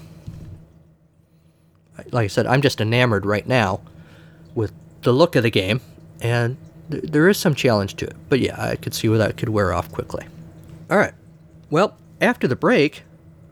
Like 2.11 2.25
I 2.25 2.27
said, 2.27 2.45
I'm 2.45 2.61
just 2.61 2.79
enamored 2.79 3.25
right 3.25 3.47
now 3.47 3.81
with 4.53 4.71
the 5.01 5.11
look 5.11 5.35
of 5.35 5.41
the 5.41 5.49
game, 5.49 5.81
and 6.21 6.57
th- 6.91 7.05
there 7.05 7.27
is 7.27 7.39
some 7.39 7.55
challenge 7.55 7.95
to 7.95 8.05
it. 8.05 8.15
But 8.29 8.39
yeah, 8.39 8.61
I 8.61 8.75
could 8.75 8.93
see 8.93 9.09
where 9.09 9.17
that 9.17 9.35
could 9.35 9.49
wear 9.49 9.73
off 9.73 9.91
quickly. 9.91 10.27
All 10.91 10.97
right. 10.97 11.15
Well, 11.71 11.97
after 12.21 12.47
the 12.47 12.55
break, 12.55 13.01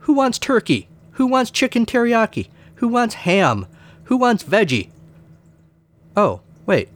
who 0.02 0.13
wants 0.13 0.38
turkey? 0.38 0.88
Who 1.13 1.26
wants 1.26 1.50
chicken 1.50 1.88
teriyaki? 1.88 2.50
Who 2.76 2.88
wants 2.88 3.15
ham? 3.15 3.65
Who 4.04 4.17
wants 4.17 4.43
veggie? 4.43 4.89
Oh, 6.15 6.41
wait. 6.67 6.89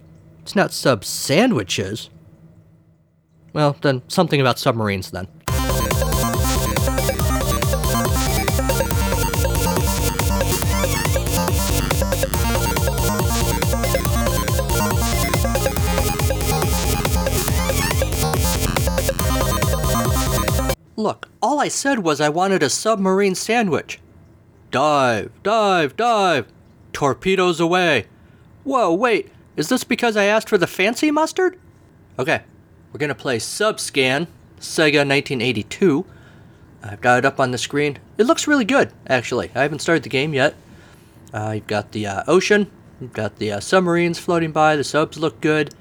It's 0.43 0.55
not 0.55 0.71
sub 0.71 1.03
sandwiches. 1.03 2.11
Well, 3.53 3.75
then 3.81 4.03
something 4.07 4.39
about 4.39 4.59
submarines 4.59 5.09
then. 5.09 5.27
Look, 21.01 21.29
all 21.41 21.59
I 21.59 21.67
said 21.67 21.99
was 21.99 22.21
I 22.21 22.29
wanted 22.29 22.61
a 22.61 22.69
submarine 22.69 23.33
sandwich. 23.33 23.99
Dive, 24.69 25.31
dive, 25.41 25.97
dive. 25.97 26.45
Torpedoes 26.93 27.59
away. 27.59 28.05
Whoa, 28.63 28.93
wait, 28.93 29.31
is 29.57 29.67
this 29.69 29.83
because 29.83 30.15
I 30.15 30.25
asked 30.25 30.47
for 30.47 30.59
the 30.59 30.67
fancy 30.67 31.09
mustard? 31.09 31.57
Okay, 32.19 32.43
we're 32.93 32.99
gonna 32.99 33.15
play 33.15 33.39
Subscan, 33.39 34.27
Sega 34.59 35.01
1982. 35.01 36.05
I've 36.83 37.01
got 37.01 37.17
it 37.17 37.25
up 37.25 37.39
on 37.39 37.49
the 37.49 37.57
screen. 37.57 37.97
It 38.19 38.27
looks 38.27 38.47
really 38.47 38.65
good, 38.65 38.91
actually. 39.07 39.49
I 39.55 39.63
haven't 39.63 39.79
started 39.79 40.03
the 40.03 40.09
game 40.09 40.35
yet. 40.35 40.53
Uh, 41.33 41.53
you've 41.55 41.67
got 41.67 41.93
the 41.93 42.05
uh, 42.05 42.23
ocean, 42.27 42.69
you've 42.99 43.13
got 43.13 43.37
the 43.37 43.53
uh, 43.53 43.59
submarines 43.59 44.19
floating 44.19 44.51
by, 44.51 44.75
the 44.75 44.83
subs 44.83 45.17
look 45.17 45.41
good. 45.41 45.73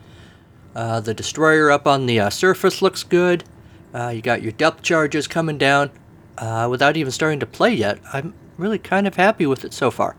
Uh, 0.75 1.01
the 1.01 1.13
destroyer 1.13 1.71
up 1.71 1.87
on 1.87 2.07
the 2.07 2.19
uh, 2.19 2.31
surface 2.31 2.81
looks 2.81 3.03
good. 3.03 3.45
Uh, 3.93 4.09
you 4.09 4.23
got 4.23 4.43
your 4.43 4.53
depth 4.53 4.83
charges 4.83 5.27
coming 5.27 5.59
down. 5.59 5.91
Uh, 6.39 6.69
without 6.71 6.97
even 6.97 7.13
starting 7.13 7.41
to 7.41 7.47
play 7.47 7.73
yet, 7.73 7.99
I'm 8.13 8.35
really 8.57 8.79
kind 8.79 9.07
of 9.07 9.17
happy 9.17 9.47
with 9.47 9.65
it 9.65 9.73
so 9.73 9.91
far. 9.91 10.17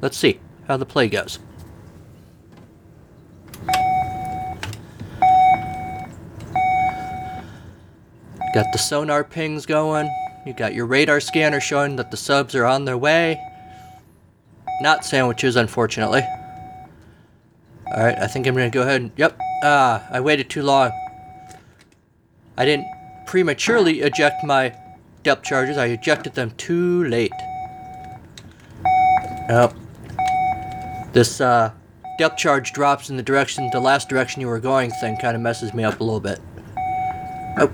Let's 0.00 0.16
see 0.16 0.40
how 0.66 0.76
the 0.76 0.86
play 0.86 1.08
goes. 1.08 1.38
Got 8.54 8.72
the 8.72 8.78
sonar 8.78 9.22
pings 9.22 9.66
going. 9.66 10.10
You 10.46 10.54
got 10.54 10.72
your 10.74 10.86
radar 10.86 11.20
scanner 11.20 11.60
showing 11.60 11.96
that 11.96 12.10
the 12.10 12.16
subs 12.16 12.54
are 12.54 12.64
on 12.64 12.86
their 12.86 12.96
way. 12.96 13.38
Not 14.80 15.04
sandwiches, 15.04 15.56
unfortunately. 15.56 16.22
Alright, 17.86 18.18
I 18.18 18.26
think 18.26 18.46
I'm 18.46 18.54
gonna 18.54 18.70
go 18.70 18.82
ahead 18.82 19.02
and. 19.02 19.10
Yep. 19.16 19.38
Ah, 19.62 20.06
I 20.10 20.20
waited 20.20 20.48
too 20.48 20.62
long. 20.62 20.90
I 22.56 22.64
didn't 22.64 22.86
prematurely 23.26 24.00
eject 24.00 24.44
my 24.44 24.74
depth 25.22 25.44
charges, 25.44 25.76
I 25.76 25.86
ejected 25.86 26.34
them 26.34 26.52
too 26.56 27.04
late. 27.04 27.32
Yep. 29.48 29.74
This 31.12 31.40
uh, 31.40 31.72
depth 32.18 32.36
charge 32.36 32.72
drops 32.72 33.10
in 33.10 33.16
the 33.16 33.22
direction, 33.22 33.68
the 33.72 33.80
last 33.80 34.08
direction 34.08 34.40
you 34.40 34.48
were 34.48 34.60
going 34.60 34.90
thing 34.90 35.16
kind 35.16 35.36
of 35.36 35.42
messes 35.42 35.74
me 35.74 35.84
up 35.84 36.00
a 36.00 36.04
little 36.04 36.20
bit. 36.20 36.40
Oh. 37.58 37.70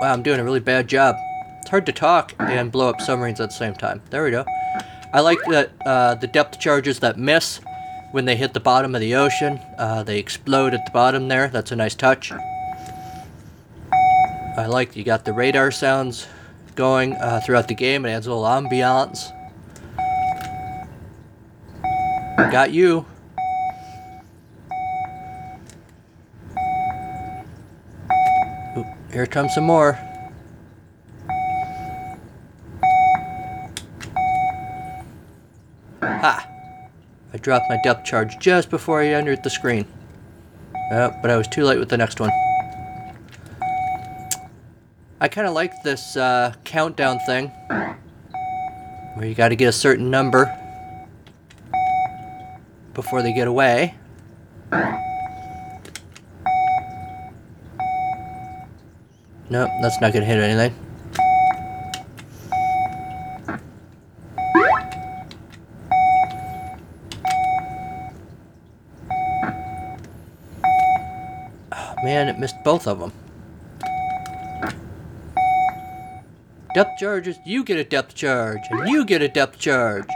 Wow, 0.00 0.12
I'm 0.12 0.22
doing 0.22 0.40
a 0.40 0.44
really 0.44 0.60
bad 0.60 0.88
job. 0.88 1.16
It's 1.60 1.68
hard 1.68 1.84
to 1.86 1.92
talk 1.92 2.34
and 2.38 2.72
blow 2.72 2.88
up 2.88 3.00
submarines 3.00 3.40
at 3.40 3.50
the 3.50 3.54
same 3.54 3.74
time. 3.74 4.02
There 4.10 4.24
we 4.24 4.30
go. 4.30 4.44
I 5.12 5.20
like 5.20 5.38
that 5.50 5.72
uh, 5.84 6.14
the 6.14 6.26
depth 6.26 6.58
charges 6.58 7.00
that 7.00 7.18
miss 7.18 7.60
when 8.12 8.24
they 8.24 8.36
hit 8.36 8.54
the 8.54 8.60
bottom 8.60 8.94
of 8.94 9.00
the 9.00 9.14
ocean, 9.14 9.60
uh, 9.78 10.02
they 10.02 10.18
explode 10.18 10.74
at 10.74 10.84
the 10.84 10.90
bottom 10.90 11.28
there. 11.28 11.48
That's 11.48 11.70
a 11.70 11.76
nice 11.76 11.94
touch. 11.94 12.32
I 14.60 14.66
like 14.66 14.94
you 14.94 15.04
got 15.04 15.24
the 15.24 15.32
radar 15.32 15.70
sounds 15.70 16.26
going 16.74 17.14
uh, 17.14 17.40
throughout 17.40 17.66
the 17.66 17.74
game. 17.74 18.04
It 18.04 18.10
adds 18.10 18.26
a 18.26 18.34
little 18.34 18.44
ambiance. 18.44 19.32
Got 22.52 22.70
you. 22.70 23.06
Here 29.10 29.24
comes 29.24 29.54
some 29.54 29.64
more. 29.64 29.98
Ha! 36.02 36.46
I 37.32 37.36
dropped 37.38 37.70
my 37.70 37.80
depth 37.82 38.04
charge 38.04 38.38
just 38.38 38.68
before 38.68 39.00
I 39.00 39.06
entered 39.06 39.42
the 39.42 39.48
screen. 39.48 39.86
Uh, 40.92 41.12
but 41.22 41.30
I 41.30 41.38
was 41.38 41.48
too 41.48 41.64
late 41.64 41.78
with 41.78 41.88
the 41.88 41.96
next 41.96 42.20
one. 42.20 42.30
I 45.22 45.28
kind 45.28 45.46
of 45.46 45.52
like 45.52 45.82
this 45.82 46.16
uh, 46.16 46.54
countdown 46.64 47.18
thing, 47.26 47.48
where 49.14 49.26
you 49.26 49.34
got 49.34 49.50
to 49.50 49.56
get 49.56 49.66
a 49.66 49.72
certain 49.72 50.10
number 50.10 50.56
before 52.94 53.20
they 53.20 53.34
get 53.34 53.46
away. 53.46 53.94
Nope, 59.50 59.70
that's 59.82 60.00
not 60.00 60.14
gonna 60.14 60.24
hit 60.24 60.38
anything. 60.38 60.74
Oh, 71.72 71.94
man, 72.02 72.28
it 72.28 72.38
missed 72.38 72.56
both 72.64 72.86
of 72.86 73.00
them. 73.00 73.12
Depth 76.72 76.98
charges, 76.98 77.40
you 77.44 77.64
get 77.64 77.78
a 77.78 77.84
depth 77.84 78.14
charge, 78.14 78.60
and 78.70 78.88
you 78.88 79.04
get 79.04 79.20
a 79.22 79.28
depth 79.28 79.58
charge. 79.58 80.06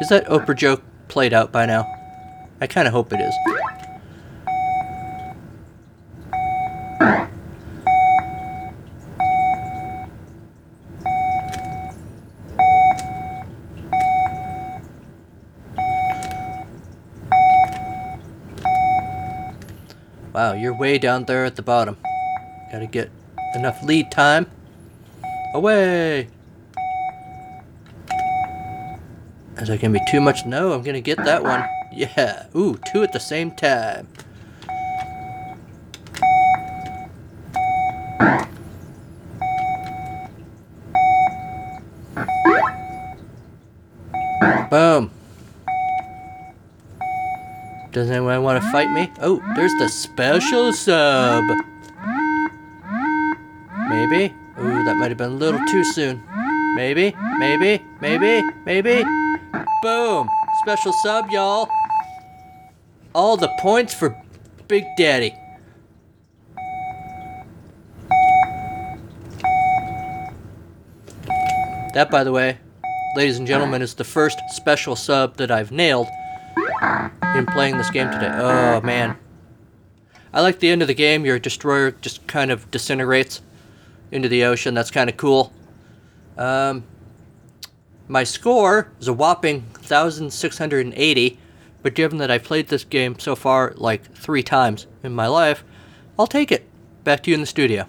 Is 0.00 0.08
that 0.10 0.24
Oprah 0.26 0.56
joke 0.56 0.80
played 1.08 1.32
out 1.32 1.50
by 1.50 1.66
now. 1.66 1.92
I 2.60 2.68
kind 2.68 2.86
of 2.86 2.94
hope 2.94 3.12
it 3.12 3.20
is. 3.20 3.34
Wow, 20.32 20.52
you're 20.54 20.72
way 20.72 20.98
down 20.98 21.24
there 21.24 21.44
at 21.44 21.56
the 21.56 21.62
bottom. 21.62 21.96
Gotta 22.70 22.86
get 22.86 23.10
enough 23.56 23.82
lead 23.82 24.12
time. 24.12 24.46
Away! 25.54 26.28
Is 29.58 29.68
that 29.68 29.80
gonna 29.80 29.92
be 29.92 30.00
too 30.10 30.20
much? 30.20 30.46
No, 30.46 30.72
I'm 30.72 30.82
gonna 30.82 31.00
get 31.00 31.18
that 31.24 31.42
one. 31.42 31.64
Yeah. 31.92 32.46
Ooh, 32.56 32.78
two 32.90 33.02
at 33.02 33.12
the 33.12 33.20
same 33.20 33.50
time. 33.52 34.08
Boom. 44.70 45.10
Does 47.92 48.10
anyone 48.10 48.42
want 48.42 48.64
to 48.64 48.70
fight 48.72 48.90
me? 48.90 49.12
Oh, 49.20 49.42
there's 49.54 49.74
the 49.74 49.88
special 49.88 50.72
sub. 50.72 51.44
Maybe? 53.90 54.34
Ooh, 54.82 54.84
that 54.84 54.96
might 54.96 55.10
have 55.10 55.18
been 55.18 55.32
a 55.32 55.34
little 55.34 55.60
too 55.66 55.84
soon. 55.84 56.20
Maybe, 56.74 57.14
maybe, 57.38 57.80
maybe, 58.00 58.42
maybe. 58.66 59.04
Boom! 59.82 60.28
Special 60.62 60.92
sub, 61.04 61.30
y'all. 61.30 61.68
All 63.14 63.36
the 63.36 63.50
points 63.60 63.94
for 63.94 64.16
Big 64.66 64.84
Daddy. 64.96 65.34
That, 71.94 72.08
by 72.10 72.24
the 72.24 72.32
way, 72.32 72.58
ladies 73.14 73.38
and 73.38 73.46
gentlemen, 73.46 73.82
is 73.82 73.94
the 73.94 74.04
first 74.04 74.38
special 74.48 74.96
sub 74.96 75.36
that 75.36 75.50
I've 75.50 75.70
nailed 75.70 76.08
in 77.36 77.46
playing 77.46 77.78
this 77.78 77.90
game 77.90 78.10
today. 78.10 78.32
Oh, 78.32 78.80
man. 78.80 79.16
I 80.32 80.40
like 80.40 80.58
the 80.58 80.70
end 80.70 80.82
of 80.82 80.88
the 80.88 80.94
game. 80.94 81.24
Your 81.24 81.38
destroyer 81.38 81.92
just 81.92 82.26
kind 82.26 82.50
of 82.50 82.68
disintegrates 82.70 83.42
into 84.12 84.28
the 84.28 84.44
ocean. 84.44 84.74
That's 84.74 84.90
kind 84.90 85.10
of 85.10 85.16
cool. 85.16 85.52
Um, 86.36 86.84
my 88.08 88.24
score 88.24 88.92
is 89.00 89.08
a 89.08 89.12
whopping 89.12 89.62
1,680, 89.72 91.38
but 91.82 91.94
given 91.94 92.18
that 92.18 92.30
I've 92.30 92.44
played 92.44 92.68
this 92.68 92.84
game 92.84 93.18
so 93.18 93.34
far 93.34 93.74
like 93.76 94.14
three 94.14 94.42
times 94.42 94.86
in 95.02 95.12
my 95.12 95.26
life, 95.26 95.64
I'll 96.18 96.26
take 96.26 96.52
it. 96.52 96.68
Back 97.04 97.22
to 97.24 97.30
you 97.30 97.34
in 97.34 97.40
the 97.40 97.46
studio. 97.46 97.86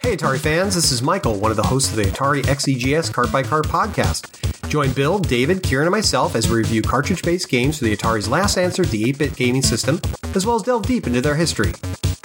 Hey, 0.00 0.16
Atari 0.16 0.40
fans, 0.40 0.74
this 0.74 0.90
is 0.90 1.00
Michael, 1.00 1.38
one 1.38 1.52
of 1.52 1.56
the 1.56 1.62
hosts 1.62 1.90
of 1.90 1.96
the 1.96 2.02
Atari 2.02 2.42
XEGS 2.42 3.12
Cart 3.12 3.30
by 3.30 3.42
Cart 3.42 3.66
podcast. 3.66 4.68
Join 4.68 4.92
Bill, 4.92 5.18
David, 5.18 5.62
Kieran, 5.62 5.86
and 5.86 5.92
myself 5.92 6.34
as 6.34 6.48
we 6.48 6.56
review 6.56 6.82
cartridge 6.82 7.22
based 7.22 7.48
games 7.48 7.78
for 7.78 7.84
the 7.84 7.96
Atari's 7.96 8.26
last 8.26 8.58
answer 8.58 8.84
to 8.84 8.90
the 8.90 9.08
8 9.10 9.18
bit 9.18 9.36
gaming 9.36 9.62
system, 9.62 10.00
as 10.34 10.44
well 10.44 10.56
as 10.56 10.62
delve 10.62 10.86
deep 10.86 11.06
into 11.06 11.20
their 11.20 11.36
history. 11.36 11.72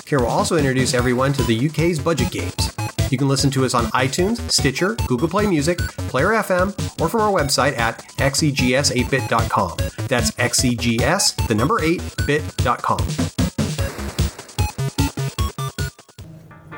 Kieran 0.08 0.24
will 0.24 0.32
also 0.32 0.56
introduce 0.56 0.94
everyone 0.94 1.34
to 1.34 1.44
the 1.44 1.68
UK's 1.68 2.00
budget 2.00 2.32
games. 2.32 2.74
You 3.12 3.18
can 3.18 3.28
listen 3.28 3.52
to 3.52 3.66
us 3.66 3.74
on 3.74 3.88
iTunes, 3.88 4.40
Stitcher, 4.50 4.96
Google 5.06 5.28
Play 5.28 5.48
Music, 5.48 5.80
Player 5.80 6.30
FM, 6.30 6.70
or 7.02 7.10
from 7.10 7.20
our 7.20 7.32
website 7.32 7.78
at 7.78 8.02
xegs8bit.com. 8.16 9.78
That's 10.08 10.32
xegs, 10.32 11.48
the 11.48 11.56
number 11.56 11.82
8bit.com. 11.82 13.00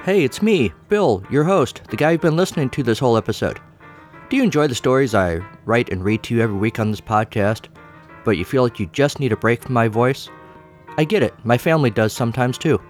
Hey, 0.04 0.24
it's 0.24 0.42
me, 0.42 0.74
Bill, 0.88 1.24
your 1.30 1.44
host, 1.44 1.84
the 1.92 1.98
guy 1.98 2.12
you've 2.12 2.22
been 2.22 2.36
listening 2.36 2.72
to 2.72 2.82
this 2.82 2.98
whole 2.98 3.16
episode. 3.16 3.60
Do 4.32 4.38
you 4.38 4.44
enjoy 4.44 4.66
the 4.68 4.74
stories 4.74 5.14
I 5.14 5.36
write 5.66 5.90
and 5.90 6.04
read 6.04 6.24
to 6.24 6.34
you 6.34 6.42
every 6.42 6.58
week 6.58 6.80
on 6.80 6.90
this 6.90 7.02
podcast, 7.02 7.68
but 8.26 8.38
you 8.38 8.46
feel 8.46 8.64
like 8.64 8.80
you 8.80 8.88
just 8.88 9.20
need 9.20 9.32
a 9.32 9.38
break 9.38 9.62
from 9.62 9.74
my 9.74 9.88
voice? 9.88 10.30
I 10.98 11.04
get 11.04 11.22
it, 11.22 11.36
my 11.44 11.60
family 11.60 11.92
does 11.92 12.12
sometimes 12.12 12.58
too. 12.58 12.82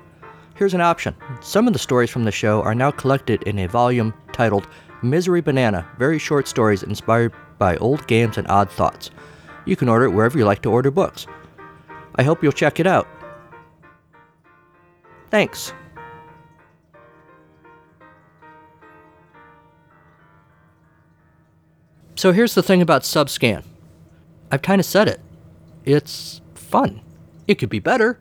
Here's 0.60 0.74
an 0.74 0.82
option. 0.82 1.16
Some 1.40 1.68
of 1.68 1.74
the 1.74 1.80
stories 1.80 2.10
from 2.10 2.26
the 2.26 2.34
show 2.34 2.62
are 2.64 2.76
now 2.76 2.92
collected 2.92 3.44
in 3.44 3.60
a 3.60 3.68
volume 3.70 4.14
titled 4.34 4.68
Misery 5.02 5.40
Banana 5.40 5.88
Very 5.98 6.20
Short 6.20 6.50
Stories 6.50 6.84
Inspired 6.84 7.32
by 7.58 7.78
Old 7.78 8.06
Games 8.08 8.38
and 8.38 8.46
Odd 8.50 8.70
Thoughts. 8.70 9.10
You 9.64 9.78
can 9.78 9.88
order 9.88 10.04
it 10.04 10.10
wherever 10.10 10.38
you 10.38 10.44
like 10.44 10.62
to 10.64 10.70
order 10.70 10.92
books. 10.92 11.28
I 12.16 12.24
hope 12.24 12.44
you'll 12.44 12.52
check 12.52 12.78
it 12.78 12.86
out. 12.86 13.08
Thanks. 15.30 15.72
So 22.16 22.34
here's 22.34 22.54
the 22.54 22.64
thing 22.64 22.82
about 22.82 23.04
Subscan. 23.04 23.64
I've 24.52 24.62
kind 24.62 24.82
of 24.82 24.86
said 24.86 25.08
it. 25.08 25.22
It's 25.86 26.42
fun. 26.54 27.00
It 27.48 27.56
could 27.56 27.70
be 27.70 27.80
better, 27.80 28.20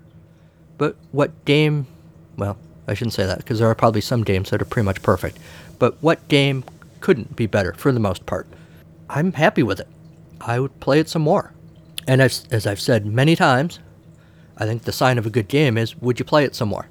but 0.76 0.94
what 1.10 1.44
game. 1.44 1.88
Well, 2.38 2.56
I 2.86 2.94
shouldn't 2.94 3.12
say 3.12 3.26
that 3.26 3.38
because 3.38 3.58
there 3.58 3.68
are 3.68 3.74
probably 3.74 4.00
some 4.00 4.24
games 4.24 4.48
that 4.50 4.62
are 4.62 4.64
pretty 4.64 4.86
much 4.86 5.02
perfect. 5.02 5.38
But 5.78 5.96
what 6.00 6.26
game 6.28 6.64
couldn't 7.00 7.36
be 7.36 7.46
better 7.46 7.74
for 7.74 7.92
the 7.92 8.00
most 8.00 8.24
part? 8.24 8.46
I'm 9.10 9.32
happy 9.32 9.62
with 9.62 9.80
it. 9.80 9.88
I 10.40 10.60
would 10.60 10.80
play 10.80 11.00
it 11.00 11.08
some 11.08 11.22
more. 11.22 11.52
And 12.06 12.22
as, 12.22 12.46
as 12.50 12.66
I've 12.66 12.80
said 12.80 13.04
many 13.04 13.36
times, 13.36 13.80
I 14.56 14.64
think 14.64 14.82
the 14.82 14.92
sign 14.92 15.18
of 15.18 15.26
a 15.26 15.30
good 15.30 15.48
game 15.48 15.76
is 15.76 15.96
would 15.96 16.18
you 16.18 16.24
play 16.24 16.44
it 16.44 16.54
some 16.54 16.68
more? 16.68 16.88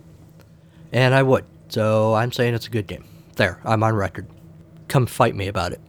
And 0.92 1.16
I 1.16 1.24
would. 1.24 1.46
So 1.70 2.14
I'm 2.14 2.32
saying 2.32 2.54
it's 2.54 2.68
a 2.68 2.72
good 2.72 2.88
game. 2.88 3.06
There, 3.36 3.60
I'm 3.66 3.84
on 3.84 3.96
record. 3.96 4.28
Come 4.88 5.06
fight 5.06 5.36
me 5.36 5.48
about 5.48 5.72
it. 5.72 5.82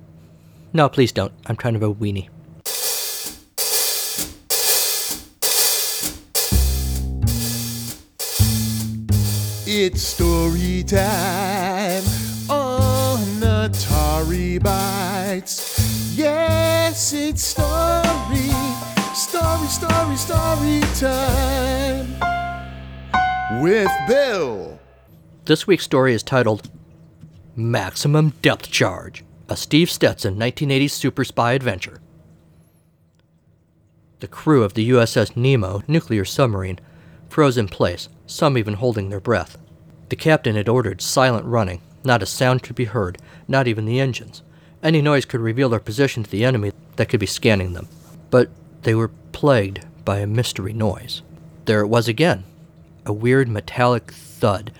No, 0.72 0.88
please 0.88 1.12
don't. 1.12 1.32
I'm 1.46 1.56
kind 1.56 1.76
of 1.76 1.82
a 1.82 1.92
weenie. 1.92 2.28
It's 9.70 10.00
story 10.00 10.82
time 10.82 12.02
on 12.48 13.18
Atari 13.42 14.62
Bites. 14.62 16.16
Yes, 16.16 17.12
it's 17.12 17.42
story, 17.44 18.48
story, 19.14 19.66
story, 19.68 20.16
story 20.16 20.80
time 20.98 22.16
with 23.60 23.90
Bill. 24.08 24.80
This 25.44 25.66
week's 25.66 25.84
story 25.84 26.14
is 26.14 26.22
titled 26.22 26.70
Maximum 27.54 28.30
Depth 28.40 28.70
Charge, 28.70 29.22
a 29.50 29.56
Steve 29.56 29.90
Stetson 29.90 30.36
1980s 30.36 30.92
super 30.92 31.24
spy 31.24 31.52
adventure. 31.52 32.00
The 34.20 34.28
crew 34.28 34.62
of 34.62 34.72
the 34.72 34.88
USS 34.88 35.36
Nemo 35.36 35.82
nuclear 35.86 36.24
submarine 36.24 36.80
froze 37.28 37.58
in 37.58 37.68
place, 37.68 38.08
some 38.26 38.58
even 38.58 38.74
holding 38.74 39.08
their 39.08 39.20
breath. 39.20 39.58
The 40.08 40.16
captain 40.16 40.56
had 40.56 40.68
ordered 40.68 41.00
silent 41.00 41.46
running. 41.46 41.82
Not 42.04 42.22
a 42.22 42.26
sound 42.26 42.62
could 42.62 42.76
be 42.76 42.84
heard, 42.84 43.18
not 43.46 43.68
even 43.68 43.84
the 43.84 44.00
engines. 44.00 44.42
Any 44.82 45.02
noise 45.02 45.24
could 45.24 45.40
reveal 45.40 45.68
their 45.68 45.80
position 45.80 46.22
to 46.22 46.30
the 46.30 46.44
enemy 46.44 46.72
that 46.96 47.08
could 47.08 47.20
be 47.20 47.26
scanning 47.26 47.72
them. 47.72 47.88
But 48.30 48.50
they 48.82 48.94
were 48.94 49.10
plagued 49.32 49.84
by 50.04 50.20
a 50.20 50.26
mystery 50.26 50.72
noise. 50.72 51.22
There 51.64 51.80
it 51.80 51.88
was 51.88 52.08
again 52.08 52.44
a 53.08 53.12
weird 53.12 53.48
metallic 53.48 54.12
thud, 54.12 54.70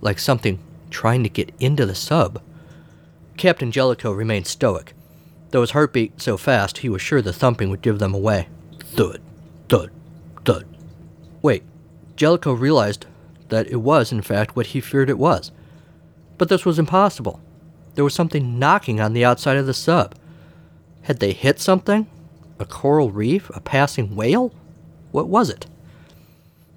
like 0.00 0.18
something 0.18 0.58
trying 0.88 1.22
to 1.24 1.28
get 1.28 1.52
into 1.58 1.84
the 1.84 1.94
sub. 1.94 2.40
Captain 3.36 3.72
Jellicoe 3.72 4.12
remained 4.12 4.46
stoic, 4.46 4.94
though 5.50 5.62
his 5.62 5.72
heart 5.72 5.92
beat 5.92 6.22
so 6.22 6.36
fast 6.36 6.78
he 6.78 6.88
was 6.88 7.02
sure 7.02 7.20
the 7.20 7.32
thumping 7.32 7.70
would 7.70 7.82
give 7.82 7.98
them 7.98 8.14
away. 8.14 8.48
Thud, 8.80 9.20
thud, 9.68 9.90
thud. 10.44 10.64
Wait, 11.42 11.64
Jellicoe 12.16 12.52
realized 12.52 13.06
that 13.48 13.68
it 13.68 13.76
was, 13.76 14.12
in 14.12 14.22
fact, 14.22 14.56
what 14.56 14.68
he 14.68 14.80
feared 14.80 15.10
it 15.10 15.18
was. 15.18 15.52
But 16.38 16.48
this 16.48 16.64
was 16.64 16.78
impossible. 16.78 17.40
There 17.94 18.04
was 18.04 18.14
something 18.14 18.58
knocking 18.58 19.00
on 19.00 19.12
the 19.12 19.24
outside 19.24 19.56
of 19.56 19.66
the 19.66 19.74
sub. 19.74 20.14
Had 21.02 21.20
they 21.20 21.32
hit 21.32 21.60
something? 21.60 22.06
A 22.58 22.64
coral 22.64 23.10
reef? 23.10 23.50
A 23.50 23.60
passing 23.60 24.16
whale? 24.16 24.54
What 25.10 25.28
was 25.28 25.50
it? 25.50 25.66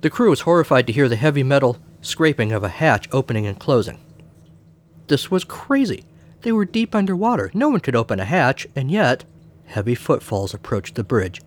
The 0.01 0.09
crew 0.09 0.29
was 0.29 0.41
horrified 0.41 0.87
to 0.87 0.93
hear 0.93 1.07
the 1.07 1.15
heavy 1.15 1.43
metal 1.43 1.77
scraping 2.01 2.51
of 2.51 2.63
a 2.63 2.69
hatch 2.69 3.07
opening 3.11 3.47
and 3.47 3.59
closing. 3.59 3.99
This 5.07 5.31
was 5.31 5.43
crazy. 5.43 6.03
They 6.41 6.51
were 6.51 6.65
deep 6.65 6.93
underwater. 6.93 7.49
No 7.53 7.69
one 7.69 7.79
could 7.79 7.95
open 7.95 8.19
a 8.19 8.25
hatch, 8.25 8.67
and 8.75 8.91
yet, 8.91 9.23
heavy 9.65 9.95
footfalls 9.95 10.53
approached 10.53 10.95
the 10.95 11.03
bridge. 11.03 11.41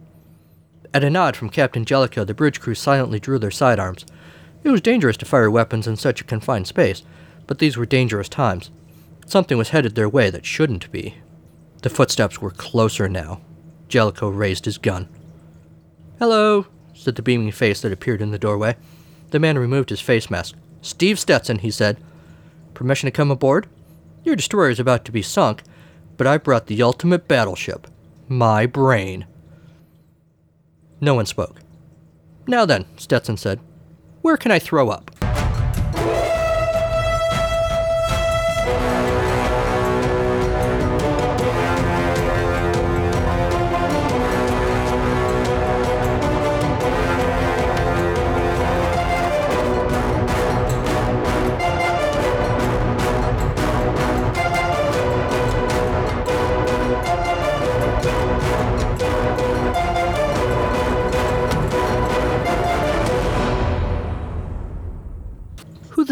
At 0.95 1.05
a 1.05 1.11
nod 1.11 1.37
from 1.37 1.51
Captain 1.51 1.85
Jellicoe, 1.85 2.25
the 2.25 2.35
bridge 2.35 2.61
crew 2.61 2.75
silently 2.75 3.21
drew 3.21 3.39
their 3.39 3.51
sidearms. 3.51 4.07
It 4.65 4.71
was 4.71 4.81
dangerous 4.81 5.17
to 5.19 5.27
fire 5.27 5.51
weapons 5.51 5.87
in 5.87 5.97
such 5.97 6.21
a 6.21 6.25
confined 6.25 6.67
space, 6.67 7.03
but 7.47 7.59
these 7.59 7.77
were 7.77 7.87
dangerous 7.87 8.29
times. 8.29 8.71
Something 9.27 9.59
was 9.59 9.71
headed 9.71 9.95
their 9.95 10.09
way 10.09 10.31
that 10.31 10.47
shouldn't 10.47 10.91
be. 10.91 11.17
The 11.83 11.91
footsteps 11.91 12.41
were 12.41 12.51
closer 12.51 13.09
now. 13.09 13.41
Jellicoe 13.89 14.31
raised 14.31 14.65
his 14.65 14.79
gun. 14.79 15.09
Hello, 16.19 16.67
said 16.95 17.15
the 17.15 17.23
beaming 17.23 17.53
face 17.53 17.81
that 17.83 17.93
appeared 17.93 18.23
in 18.23 18.31
the 18.31 18.39
doorway. 18.39 18.77
The 19.31 19.39
man 19.39 19.59
removed 19.59 19.91
his 19.91 20.01
face 20.01 20.31
mask. 20.31 20.57
Steve 20.83 21.19
Stetson, 21.19 21.59
he 21.59 21.71
said. 21.71 21.99
Permission 22.75 23.07
to 23.07 23.11
come 23.11 23.31
aboard? 23.31 23.69
Your 24.25 24.37
destroyer 24.37 24.71
is 24.71 24.81
about 24.81 25.05
to 25.05 25.13
be 25.13 25.23
sunk, 25.23 25.63
but 26.17 26.27
I 26.27 26.39
brought 26.39 26.67
the 26.67 26.83
ultimate 26.83 27.29
battleship 27.29 27.87
my 28.29 28.67
brain. 28.67 29.25
No 31.01 31.15
one 31.15 31.27
spoke. 31.27 31.61
Now 32.47 32.65
then, 32.65 32.87
Stetson 32.97 33.37
said, 33.37 33.61
where 34.23 34.37
can 34.37 34.51
I 34.51 34.59
throw 34.59 34.89
up? 34.89 35.11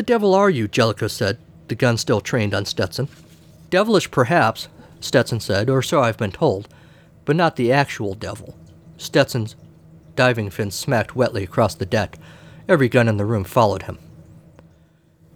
Devil 0.06 0.34
are 0.34 0.48
you? 0.48 0.68
Jellicoe 0.68 1.08
said, 1.08 1.38
the 1.68 1.74
gun 1.74 1.98
still 1.98 2.20
trained 2.20 2.54
on 2.54 2.64
Stetson. 2.64 3.08
Devilish, 3.70 4.10
perhaps, 4.10 4.68
Stetson 5.00 5.40
said, 5.40 5.68
or 5.68 5.82
so 5.82 6.00
I've 6.00 6.16
been 6.16 6.32
told, 6.32 6.68
but 7.24 7.36
not 7.36 7.56
the 7.56 7.72
actual 7.72 8.14
devil. 8.14 8.56
Stetson's 8.96 9.56
diving 10.14 10.48
fin 10.48 10.70
smacked 10.70 11.16
wetly 11.16 11.42
across 11.42 11.74
the 11.74 11.84
deck. 11.84 12.18
Every 12.68 12.88
gun 12.88 13.08
in 13.08 13.16
the 13.16 13.24
room 13.24 13.44
followed 13.44 13.82
him. 13.82 13.98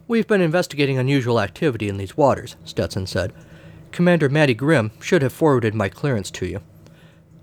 We've 0.08 0.26
been 0.26 0.40
investigating 0.40 0.98
unusual 0.98 1.40
activity 1.40 1.88
in 1.88 1.96
these 1.96 2.16
waters, 2.16 2.56
Stetson 2.64 3.06
said. 3.06 3.32
Commander 3.92 4.28
Matty 4.28 4.54
Grimm 4.54 4.92
should 5.00 5.22
have 5.22 5.32
forwarded 5.32 5.74
my 5.74 5.88
clearance 5.88 6.30
to 6.32 6.46
you. 6.46 6.60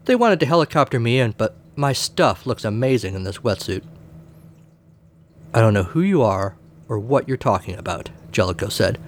They 0.05 0.15
wanted 0.15 0.39
to 0.39 0.45
helicopter 0.45 0.99
me 0.99 1.19
in, 1.19 1.35
but 1.37 1.55
my 1.75 1.93
stuff 1.93 2.45
looks 2.45 2.65
amazing 2.65 3.13
in 3.13 3.23
this 3.23 3.39
wetsuit. 3.39 3.83
I 5.53 5.59
don't 5.59 5.73
know 5.73 5.83
who 5.83 6.01
you 6.01 6.21
are 6.21 6.57
or 6.87 6.99
what 6.99 7.27
you're 7.27 7.37
talking 7.37 7.75
about, 7.75 8.09
Jellicoe 8.31 8.69
said. 8.69 8.99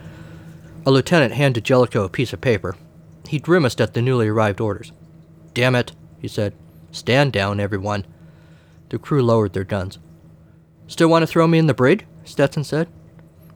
A 0.86 0.92
lieutenant 0.92 1.34
handed 1.34 1.64
Jellicoe 1.64 2.06
a 2.06 2.10
piece 2.10 2.34
of 2.34 2.42
paper. 2.42 2.76
He 3.28 3.40
grimaced 3.40 3.80
at 3.82 3.94
the 3.94 4.02
newly 4.02 4.28
arrived 4.28 4.60
orders. 4.60 4.92
Damn 5.54 5.76
it, 5.76 5.92
he 6.20 6.28
said. 6.28 6.54
Stand 6.92 7.34
down, 7.34 7.60
everyone. 7.60 8.06
The 8.90 8.98
crew 8.98 9.22
lowered 9.22 9.54
their 9.54 9.64
guns. 9.64 10.00
Still 10.88 11.10
want 11.10 11.24
to 11.24 11.28
throw 11.28 11.48
me 11.48 11.60
in 11.60 11.68
the 11.68 11.74
brig? 11.74 12.06
Stetson 12.24 12.64
said. 12.64 12.88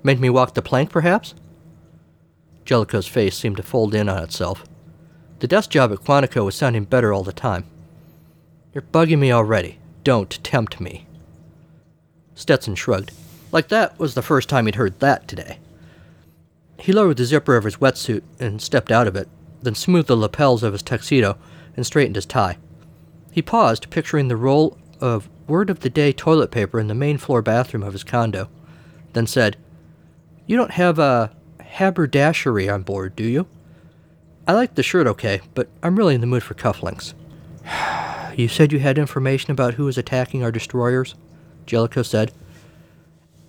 Make 0.03 0.19
me 0.19 0.29
walk 0.29 0.53
the 0.53 0.62
plank, 0.62 0.91
perhaps? 0.91 1.33
Jellicoe's 2.65 3.07
face 3.07 3.38
seemed 3.38 3.57
to 3.57 3.63
fold 3.63 3.95
in 3.95 4.09
on 4.09 4.23
itself. 4.23 4.63
The 5.39 5.47
desk 5.47 5.71
job 5.71 5.91
at 5.91 5.99
Quantico 5.99 6.45
was 6.45 6.55
sounding 6.55 6.86
better 6.86 7.12
all 7.12 7.23
the 7.23 7.33
time. 7.33 7.65
You're 8.73 8.83
bugging 8.83 9.19
me 9.19 9.31
already. 9.31 9.79
Don't 10.03 10.43
tempt 10.43 10.79
me. 10.79 11.07
Stetson 12.36 12.75
shrugged. 12.75 13.12
Like 13.53 13.67
that 13.69 13.97
was 13.99 14.15
the 14.15 14.23
first 14.23 14.49
time 14.49 14.65
he'd 14.65 14.75
heard 14.75 14.99
that 14.99 15.27
today. 15.27 15.59
He 16.79 16.91
lowered 16.91 17.17
the 17.17 17.25
zipper 17.25 17.55
of 17.55 17.63
his 17.63 17.77
wetsuit 17.77 18.23
and 18.39 18.59
stepped 18.59 18.91
out 18.91 19.07
of 19.07 19.15
it, 19.15 19.29
then 19.61 19.75
smoothed 19.75 20.07
the 20.07 20.17
lapels 20.17 20.63
of 20.63 20.73
his 20.73 20.81
tuxedo 20.81 21.37
and 21.77 21.85
straightened 21.85 22.15
his 22.15 22.25
tie. 22.25 22.57
He 23.31 23.43
paused, 23.43 23.91
picturing 23.91 24.27
the 24.27 24.35
roll 24.35 24.77
of 24.99 25.29
word 25.47 25.69
of 25.69 25.81
the 25.81 25.89
day 25.89 26.11
toilet 26.11 26.49
paper 26.49 26.79
in 26.79 26.87
the 26.87 26.95
main 26.95 27.19
floor 27.19 27.43
bathroom 27.43 27.83
of 27.83 27.93
his 27.93 28.03
condo, 28.03 28.49
then 29.13 29.27
said, 29.27 29.55
You 30.47 30.57
don't 30.57 30.71
have 30.71 30.97
a 30.97 31.31
haberdashery 31.61 32.67
on 32.67 32.81
board, 32.81 33.15
do 33.15 33.23
you? 33.23 33.47
I 34.47 34.53
like 34.53 34.73
the 34.73 34.83
shirt 34.83 35.05
okay, 35.07 35.41
but 35.53 35.69
I'm 35.83 35.95
really 35.95 36.15
in 36.15 36.21
the 36.21 36.27
mood 36.27 36.43
for 36.43 36.55
cufflinks. 36.55 37.13
you 38.37 38.47
said 38.47 38.71
you 38.73 38.79
had 38.79 38.97
information 38.97 39.51
about 39.51 39.75
who 39.75 39.85
was 39.85 39.97
attacking 39.97 40.43
our 40.43 40.51
destroyers? 40.51 41.13
Jellicoe 41.67 42.01
said. 42.01 42.31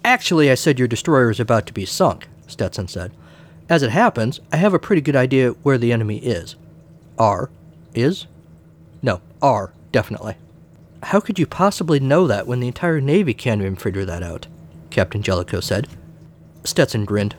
Actually, 0.04 0.50
I 0.50 0.54
said 0.54 0.78
your 0.78 0.86
destroyer 0.86 1.30
is 1.30 1.40
about 1.40 1.66
to 1.66 1.72
be 1.72 1.86
sunk, 1.86 2.28
Stetson 2.46 2.88
said. 2.88 3.10
As 3.70 3.82
it 3.82 3.90
happens, 3.90 4.38
I 4.52 4.58
have 4.58 4.74
a 4.74 4.78
pretty 4.78 5.00
good 5.00 5.16
idea 5.16 5.52
where 5.62 5.78
the 5.78 5.92
enemy 5.92 6.18
is. 6.18 6.56
R. 7.18 7.48
Is? 7.94 8.26
No, 9.02 9.22
R, 9.40 9.72
definitely. 9.92 10.36
How 11.04 11.20
could 11.20 11.38
you 11.38 11.46
possibly 11.46 12.00
know 12.00 12.26
that 12.26 12.46
when 12.46 12.60
the 12.60 12.66
entire 12.66 13.00
Navy 13.00 13.32
can't 13.32 13.62
even 13.62 13.76
figure 13.76 14.04
that 14.04 14.22
out? 14.22 14.46
Captain 14.90 15.22
Jellicoe 15.22 15.60
said. 15.60 15.88
Stetson 16.64 17.06
grinned. 17.06 17.34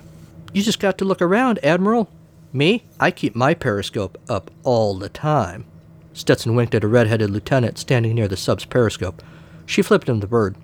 You 0.51 0.63
just 0.63 0.79
got 0.79 0.97
to 0.97 1.05
look 1.05 1.21
around, 1.21 1.59
Admiral. 1.63 2.09
Me? 2.51 2.83
I 2.99 3.11
keep 3.11 3.35
my 3.35 3.53
periscope 3.53 4.17
up 4.27 4.49
all 4.63 4.95
the 4.95 5.09
time. 5.09 5.65
Stetson 6.13 6.55
winked 6.55 6.73
at 6.73 6.83
a 6.83 6.87
red-headed 6.87 7.29
lieutenant 7.29 7.77
standing 7.77 8.15
near 8.15 8.27
the 8.27 8.37
sub's 8.37 8.65
periscope. 8.65 9.21
She 9.65 9.81
flipped 9.81 10.09
him 10.09 10.19
the 10.21 10.27
bird. 10.27 10.55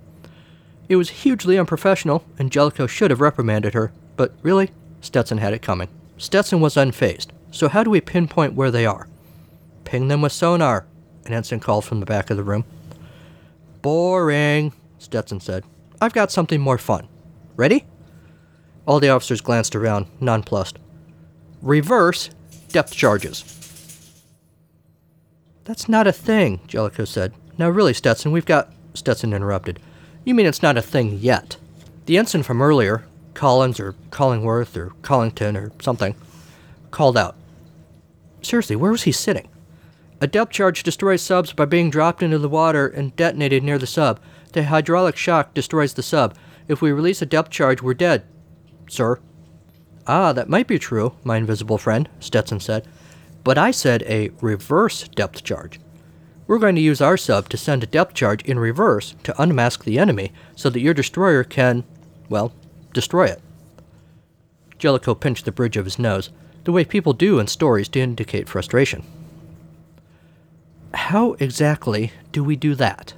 It 0.92 0.96
was 0.96 1.08
hugely 1.08 1.58
unprofessional, 1.58 2.22
and 2.38 2.52
Jellicoe 2.52 2.86
should 2.86 3.10
have 3.10 3.22
reprimanded 3.22 3.72
her, 3.72 3.92
but 4.14 4.34
really, 4.42 4.72
Stetson 5.00 5.38
had 5.38 5.54
it 5.54 5.62
coming. 5.62 5.88
Stetson 6.18 6.60
was 6.60 6.74
unfazed, 6.74 7.28
so 7.50 7.70
how 7.70 7.82
do 7.82 7.88
we 7.88 8.02
pinpoint 8.02 8.52
where 8.52 8.70
they 8.70 8.84
are? 8.84 9.08
Ping 9.84 10.08
them 10.08 10.20
with 10.20 10.32
sonar, 10.32 10.84
an 11.24 11.32
ensign 11.32 11.60
called 11.60 11.86
from 11.86 12.00
the 12.00 12.04
back 12.04 12.28
of 12.28 12.36
the 12.36 12.42
room. 12.42 12.66
Boring, 13.80 14.74
Stetson 14.98 15.40
said. 15.40 15.64
I've 15.98 16.12
got 16.12 16.30
something 16.30 16.60
more 16.60 16.76
fun. 16.76 17.08
Ready? 17.56 17.86
All 18.84 19.00
the 19.00 19.08
officers 19.08 19.40
glanced 19.40 19.74
around, 19.74 20.08
nonplussed. 20.20 20.78
Reverse 21.62 22.28
depth 22.68 22.92
charges. 22.92 24.12
That's 25.64 25.88
not 25.88 26.06
a 26.06 26.12
thing, 26.12 26.60
Jellicoe 26.66 27.06
said. 27.06 27.32
Now, 27.56 27.70
really, 27.70 27.94
Stetson, 27.94 28.30
we've 28.30 28.44
got. 28.44 28.70
Stetson 28.92 29.32
interrupted. 29.32 29.80
You 30.24 30.34
mean 30.34 30.46
it's 30.46 30.62
not 30.62 30.78
a 30.78 30.82
thing 30.82 31.18
yet? 31.18 31.56
The 32.06 32.16
ensign 32.16 32.44
from 32.44 32.62
earlier, 32.62 33.04
Collins 33.34 33.80
or 33.80 33.94
Collingworth 34.10 34.76
or 34.76 34.90
Collington 35.02 35.56
or 35.56 35.72
something, 35.80 36.14
called 36.90 37.16
out. 37.16 37.36
Seriously, 38.40 38.76
where 38.76 38.92
was 38.92 39.02
he 39.02 39.12
sitting? 39.12 39.48
A 40.20 40.28
depth 40.28 40.52
charge 40.52 40.84
destroys 40.84 41.22
subs 41.22 41.52
by 41.52 41.64
being 41.64 41.90
dropped 41.90 42.22
into 42.22 42.38
the 42.38 42.48
water 42.48 42.86
and 42.86 43.16
detonated 43.16 43.64
near 43.64 43.78
the 43.78 43.86
sub. 43.86 44.20
The 44.52 44.64
hydraulic 44.64 45.16
shock 45.16 45.54
destroys 45.54 45.94
the 45.94 46.02
sub. 46.02 46.36
If 46.68 46.80
we 46.80 46.92
release 46.92 47.20
a 47.20 47.26
depth 47.26 47.50
charge, 47.50 47.82
we're 47.82 47.94
dead. 47.94 48.24
Sir. 48.88 49.18
Ah, 50.06 50.32
that 50.32 50.48
might 50.48 50.68
be 50.68 50.78
true, 50.78 51.14
my 51.24 51.36
invisible 51.36 51.78
friend, 51.78 52.08
Stetson 52.20 52.60
said. 52.60 52.86
But 53.42 53.58
I 53.58 53.72
said 53.72 54.02
a 54.04 54.30
reverse 54.40 55.08
depth 55.08 55.42
charge. 55.42 55.80
We're 56.46 56.58
going 56.58 56.74
to 56.74 56.80
use 56.80 57.00
our 57.00 57.16
sub 57.16 57.48
to 57.50 57.56
send 57.56 57.82
a 57.82 57.86
depth 57.86 58.14
charge 58.14 58.42
in 58.42 58.58
reverse 58.58 59.14
to 59.22 59.42
unmask 59.42 59.84
the 59.84 59.98
enemy 59.98 60.32
so 60.56 60.70
that 60.70 60.80
your 60.80 60.94
destroyer 60.94 61.44
can, 61.44 61.84
well, 62.28 62.52
destroy 62.92 63.26
it. 63.26 63.40
Jellicoe 64.78 65.14
pinched 65.14 65.44
the 65.44 65.52
bridge 65.52 65.76
of 65.76 65.84
his 65.84 65.98
nose, 65.98 66.30
the 66.64 66.72
way 66.72 66.84
people 66.84 67.12
do 67.12 67.38
in 67.38 67.46
stories 67.46 67.88
to 67.90 68.00
indicate 68.00 68.48
frustration. 68.48 69.04
How 70.94 71.34
exactly 71.34 72.12
do 72.32 72.42
we 72.44 72.56
do 72.56 72.74
that? 72.74 73.14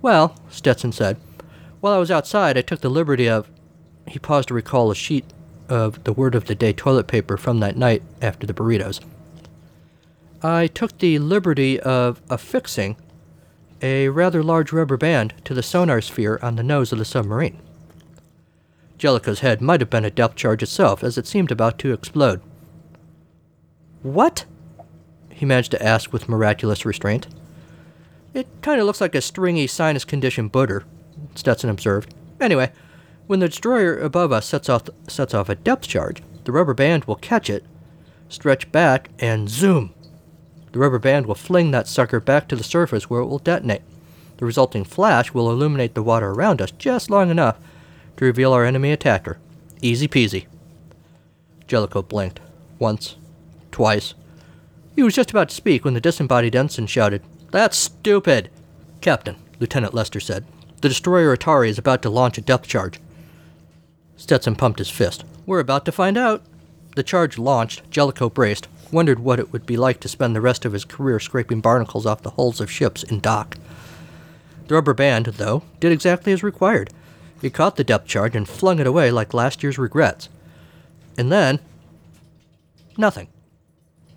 Well, 0.00 0.34
Stetson 0.48 0.92
said, 0.92 1.18
while 1.80 1.92
I 1.92 1.98
was 1.98 2.10
outside, 2.10 2.58
I 2.58 2.62
took 2.62 2.80
the 2.80 2.88
liberty 2.88 3.28
of. 3.28 3.48
He 4.06 4.18
paused 4.18 4.48
to 4.48 4.54
recall 4.54 4.90
a 4.90 4.94
sheet 4.94 5.24
of 5.68 6.02
the 6.04 6.12
word 6.12 6.34
of 6.34 6.46
the 6.46 6.54
day 6.54 6.72
toilet 6.72 7.06
paper 7.06 7.36
from 7.36 7.60
that 7.60 7.76
night 7.76 8.02
after 8.22 8.46
the 8.46 8.54
burritos. 8.54 9.00
I 10.42 10.68
took 10.68 10.98
the 10.98 11.18
liberty 11.18 11.80
of 11.80 12.22
affixing 12.30 12.96
a 13.82 14.08
rather 14.08 14.42
large 14.42 14.72
rubber 14.72 14.96
band 14.96 15.34
to 15.44 15.54
the 15.54 15.62
sonar 15.62 16.00
sphere 16.00 16.38
on 16.42 16.56
the 16.56 16.62
nose 16.62 16.92
of 16.92 16.98
the 16.98 17.04
submarine. 17.04 17.60
Jellicoe's 18.98 19.40
head 19.40 19.60
might 19.60 19.80
have 19.80 19.90
been 19.90 20.04
a 20.04 20.10
depth 20.10 20.36
charge 20.36 20.62
itself, 20.62 21.04
as 21.04 21.16
it 21.16 21.26
seemed 21.26 21.52
about 21.52 21.78
to 21.78 21.92
explode. 21.92 22.40
What? 24.02 24.44
he 25.30 25.46
managed 25.46 25.70
to 25.70 25.82
ask 25.82 26.12
with 26.12 26.28
miraculous 26.28 26.84
restraint. 26.84 27.28
It 28.34 28.48
kind 28.60 28.80
of 28.80 28.86
looks 28.86 29.00
like 29.00 29.14
a 29.14 29.20
stringy 29.20 29.68
sinus 29.68 30.04
condition 30.04 30.48
butter, 30.48 30.84
Stetson 31.36 31.70
observed. 31.70 32.12
Anyway, 32.40 32.72
when 33.28 33.38
the 33.38 33.48
destroyer 33.48 33.96
above 33.96 34.32
us 34.32 34.46
sets 34.46 34.68
off, 34.68 34.88
sets 35.06 35.34
off 35.34 35.48
a 35.48 35.54
depth 35.54 35.86
charge, 35.86 36.22
the 36.44 36.52
rubber 36.52 36.74
band 36.74 37.04
will 37.04 37.16
catch 37.16 37.48
it, 37.48 37.64
stretch 38.28 38.70
back, 38.72 39.10
and 39.20 39.48
zoom. 39.48 39.94
The 40.72 40.78
rubber 40.78 40.98
band 40.98 41.26
will 41.26 41.34
fling 41.34 41.70
that 41.70 41.88
sucker 41.88 42.20
back 42.20 42.48
to 42.48 42.56
the 42.56 42.64
surface 42.64 43.08
where 43.08 43.20
it 43.20 43.26
will 43.26 43.38
detonate. 43.38 43.82
The 44.36 44.44
resulting 44.44 44.84
flash 44.84 45.32
will 45.32 45.50
illuminate 45.50 45.94
the 45.94 46.02
water 46.02 46.30
around 46.30 46.60
us 46.60 46.70
just 46.70 47.10
long 47.10 47.30
enough 47.30 47.58
to 48.16 48.24
reveal 48.24 48.52
our 48.52 48.64
enemy 48.64 48.92
attacker. 48.92 49.38
Easy 49.82 50.08
peasy. 50.08 50.46
Jellicoe 51.66 52.02
blinked. 52.02 52.40
Once. 52.78 53.16
Twice. 53.72 54.14
He 54.94 55.02
was 55.02 55.14
just 55.14 55.30
about 55.30 55.48
to 55.50 55.54
speak 55.54 55.84
when 55.84 55.94
the 55.94 56.00
disembodied 56.00 56.56
ensign 56.56 56.86
shouted, 56.86 57.22
That's 57.50 57.76
stupid! 57.76 58.50
Captain, 59.00 59.36
Lieutenant 59.60 59.94
Lester 59.94 60.20
said, 60.20 60.44
the 60.80 60.88
destroyer 60.88 61.36
Atari 61.36 61.68
is 61.68 61.78
about 61.78 62.02
to 62.02 62.10
launch 62.10 62.38
a 62.38 62.40
depth 62.40 62.68
charge. 62.68 63.00
Stetson 64.16 64.54
pumped 64.54 64.78
his 64.78 64.90
fist. 64.90 65.24
We're 65.44 65.58
about 65.58 65.84
to 65.86 65.92
find 65.92 66.16
out. 66.16 66.42
The 66.94 67.02
charge 67.02 67.36
launched, 67.36 67.90
Jellicoe 67.90 68.30
braced, 68.30 68.68
wondered 68.92 69.18
what 69.18 69.38
it 69.38 69.52
would 69.52 69.66
be 69.66 69.76
like 69.76 70.00
to 70.00 70.08
spend 70.08 70.34
the 70.34 70.40
rest 70.40 70.64
of 70.64 70.72
his 70.72 70.84
career 70.84 71.20
scraping 71.20 71.60
barnacles 71.60 72.06
off 72.06 72.22
the 72.22 72.30
hulls 72.30 72.60
of 72.60 72.70
ships 72.70 73.02
in 73.02 73.20
dock. 73.20 73.56
The 74.66 74.74
rubber 74.74 74.94
band, 74.94 75.26
though, 75.26 75.62
did 75.80 75.92
exactly 75.92 76.32
as 76.32 76.42
required. 76.42 76.90
He 77.40 77.50
caught 77.50 77.76
the 77.76 77.84
depth 77.84 78.06
charge 78.06 78.34
and 78.34 78.48
flung 78.48 78.80
it 78.80 78.86
away 78.86 79.10
like 79.10 79.32
last 79.32 79.62
year's 79.62 79.78
regrets. 79.78 80.28
And 81.16 81.32
then. 81.32 81.60
Nothing. 82.96 83.28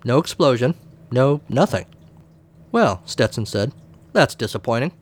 No 0.04 0.18
explosion. 0.18 0.74
No 1.10 1.40
nothing. 1.48 1.86
Well, 2.70 3.02
Stetson 3.04 3.46
said, 3.46 3.72
that's 4.12 4.34
disappointing. 4.34 4.92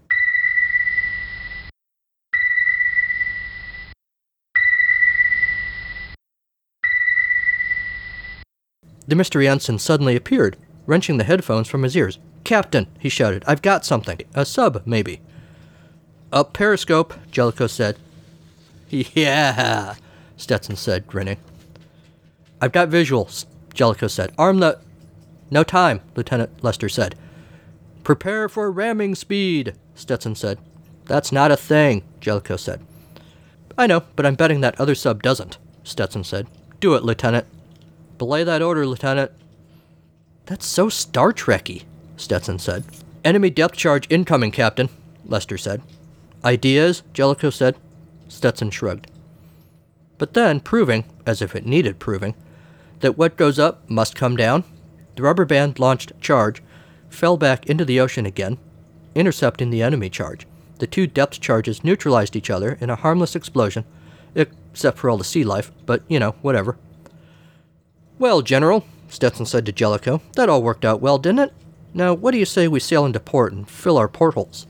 The 9.11 9.17
mystery 9.17 9.49
ensign 9.49 9.81
suddenly 9.81 10.15
appeared, 10.15 10.57
wrenching 10.87 11.17
the 11.17 11.25
headphones 11.25 11.67
from 11.67 11.83
his 11.83 11.97
ears. 11.97 12.21
Captain, 12.45 12.87
he 13.01 13.09
shouted, 13.09 13.43
I've 13.45 13.61
got 13.61 13.85
something. 13.85 14.21
A 14.35 14.47
sub, 14.47 14.83
maybe. 14.87 15.21
Up 16.33 16.53
periscope, 16.53 17.15
Jellicoe 17.33 17.67
said. 17.67 17.99
Yeah, 18.89 19.97
Stetson 20.37 20.77
said, 20.77 21.09
grinning. 21.09 21.39
I've 22.61 22.71
got 22.71 22.89
visuals, 22.89 23.47
Jellicoe 23.75 24.07
said. 24.07 24.33
Arm 24.39 24.61
the. 24.61 24.79
No 25.51 25.65
time, 25.65 26.03
Lieutenant 26.15 26.63
Lester 26.63 26.89
said. 26.89 27.17
Prepare 28.05 28.49
for 28.49 28.71
ramming 28.71 29.17
speed, 29.17 29.75
Stetson 29.97 30.37
said. 30.37 30.59
That's 31.07 31.33
not 31.33 31.51
a 31.51 31.57
thing, 31.57 32.05
Jellicoe 32.21 32.57
said. 32.57 32.87
I 33.77 33.89
know, 33.89 34.05
but 34.15 34.25
I'm 34.25 34.37
betting 34.37 34.61
that 34.61 34.81
other 34.81 34.95
sub 34.95 35.21
doesn't, 35.21 35.59
Stetson 35.83 36.23
said. 36.23 36.47
Do 36.79 36.95
it, 36.95 37.03
Lieutenant. 37.03 37.47
Belay 38.21 38.45
that 38.45 38.61
order, 38.61 38.87
Lieutenant. 38.87 39.33
That's 40.45 40.67
so 40.67 40.91
Star 40.91 41.33
Trekky, 41.33 41.85
Stetson 42.19 42.59
said. 42.59 42.85
Enemy 43.25 43.49
depth 43.49 43.79
charge 43.79 44.07
incoming, 44.11 44.51
Captain, 44.51 44.91
Lester 45.25 45.57
said. 45.57 45.81
Ideas? 46.45 47.03
Jellicoe 47.15 47.49
said. 47.49 47.77
Stetson 48.29 48.69
shrugged. 48.69 49.11
But 50.19 50.35
then, 50.35 50.61
proving, 50.61 51.07
as 51.25 51.41
if 51.41 51.57
it 51.57 51.65
needed 51.65 51.99
proving, 51.99 52.35
that 53.01 53.17
what 53.17 53.39
goes 53.39 53.59
up 53.59 53.89
must 53.89 54.17
come 54.17 54.37
down, 54.37 54.65
the 55.17 55.23
rubber 55.23 55.47
band 55.47 55.79
launched 55.79 56.13
charge 56.21 56.63
fell 57.09 57.39
back 57.39 57.65
into 57.71 57.87
the 57.87 58.01
ocean 58.01 58.27
again, 58.27 58.59
intercepting 59.15 59.71
the 59.71 59.81
enemy 59.81 60.11
charge. 60.11 60.47
The 60.79 60.87
two 60.87 61.07
depth 61.07 61.41
charges 61.41 61.83
neutralized 61.83 62.37
each 62.37 62.51
other 62.51 62.77
in 62.83 62.91
a 62.91 62.97
harmless 62.97 63.35
explosion, 63.35 63.87
except 64.35 64.99
for 64.99 65.09
all 65.09 65.17
the 65.17 65.25
sea 65.25 65.43
life, 65.43 65.73
but 65.87 66.03
you 66.07 66.19
know, 66.19 66.33
whatever. 66.43 66.77
Well, 68.21 68.43
General, 68.43 68.85
Stetson 69.09 69.47
said 69.47 69.65
to 69.65 69.73
Jellicoe, 69.73 70.21
that 70.37 70.51
all 70.51 70.63
worked 70.63 70.85
out 70.85 71.01
well, 71.01 71.17
didn't 71.17 71.39
it? 71.39 71.55
Now, 71.95 72.13
what 72.13 72.33
do 72.33 72.39
you 72.39 72.45
say 72.45 72.69
we 72.69 72.79
sail 72.79 73.07
into 73.07 73.19
port 73.19 73.51
and 73.55 73.67
fill 73.67 73.97
our 73.97 74.09
portholes? 74.09 74.67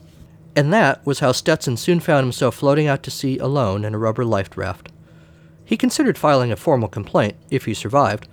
And 0.55 0.73
that 0.73 1.05
was 1.05 1.19
how 1.19 1.33
Stetson 1.33 1.77
soon 1.77 1.99
found 1.99 2.25
himself 2.25 2.55
floating 2.55 2.87
out 2.87 3.03
to 3.03 3.11
sea 3.11 3.39
alone 3.39 3.85
in 3.85 3.93
a 3.93 3.99
rubber 3.99 4.25
life 4.25 4.57
raft. 4.57 4.93
He 5.65 5.77
considered 5.77 6.17
filing 6.17 6.53
a 6.53 6.57
formal 6.57 6.89
complaint, 6.89 7.35
if 7.51 7.65
he 7.65 7.75
survived, 7.75 8.29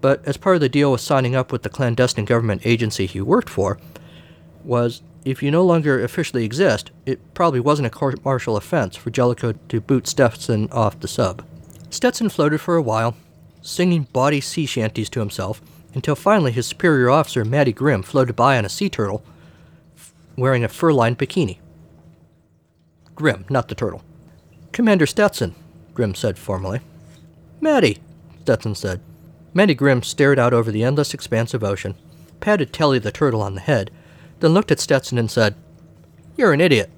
but 0.00 0.24
as 0.28 0.36
part 0.36 0.54
of 0.54 0.60
the 0.60 0.68
deal 0.68 0.92
with 0.92 1.00
signing 1.00 1.34
up 1.34 1.50
with 1.50 1.64
the 1.64 1.68
clandestine 1.68 2.24
government 2.24 2.64
agency 2.64 3.06
he 3.06 3.20
worked 3.20 3.50
for, 3.50 3.80
was 4.62 5.02
if 5.24 5.42
you 5.42 5.50
no 5.50 5.64
longer 5.64 6.04
officially 6.04 6.44
exist, 6.44 6.92
it 7.04 7.34
probably 7.34 7.58
wasn't 7.58 7.86
a 7.88 7.90
court 7.90 8.24
martial 8.24 8.56
offense 8.56 8.94
for 8.94 9.10
Jellicoe 9.10 9.54
to 9.70 9.80
boot 9.80 10.06
Stetson 10.06 10.70
off 10.70 11.00
the 11.00 11.08
sub. 11.08 11.44
Stetson 11.90 12.28
floated 12.28 12.60
for 12.60 12.76
a 12.76 12.82
while, 12.82 13.16
singing 13.62 14.06
bawdy 14.12 14.40
sea 14.40 14.66
shanties 14.66 15.08
to 15.10 15.20
himself, 15.20 15.62
until 15.94 16.14
finally 16.14 16.52
his 16.52 16.66
superior 16.66 17.08
officer, 17.08 17.44
Matty 17.44 17.72
Grimm, 17.72 18.02
floated 18.02 18.36
by 18.36 18.58
on 18.58 18.64
a 18.64 18.68
sea 18.68 18.90
turtle 18.90 19.24
wearing 20.36 20.64
a 20.64 20.68
fur 20.68 20.92
lined 20.92 21.18
bikini. 21.18 21.58
Grimm, 23.14 23.44
not 23.48 23.68
the 23.68 23.74
turtle. 23.74 24.02
Commander 24.72 25.06
Stetson, 25.06 25.54
Grimm 25.94 26.14
said 26.14 26.38
formally. 26.38 26.80
Matty, 27.60 27.98
Stetson 28.40 28.74
said. 28.74 29.00
Matty 29.54 29.74
Grimm 29.74 30.02
stared 30.02 30.38
out 30.38 30.54
over 30.54 30.70
the 30.70 30.82
endless 30.82 31.12
expanse 31.12 31.52
of 31.52 31.62
ocean, 31.62 31.94
patted 32.40 32.72
Telly 32.72 32.98
the 32.98 33.12
turtle 33.12 33.42
on 33.42 33.54
the 33.54 33.60
head, 33.60 33.90
then 34.40 34.54
looked 34.54 34.72
at 34.72 34.80
Stetson 34.80 35.18
and 35.18 35.30
said, 35.30 35.54
You're 36.36 36.52
an 36.52 36.60
idiot. 36.60 36.90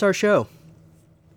That's 0.00 0.06
our 0.06 0.14
show. 0.14 0.46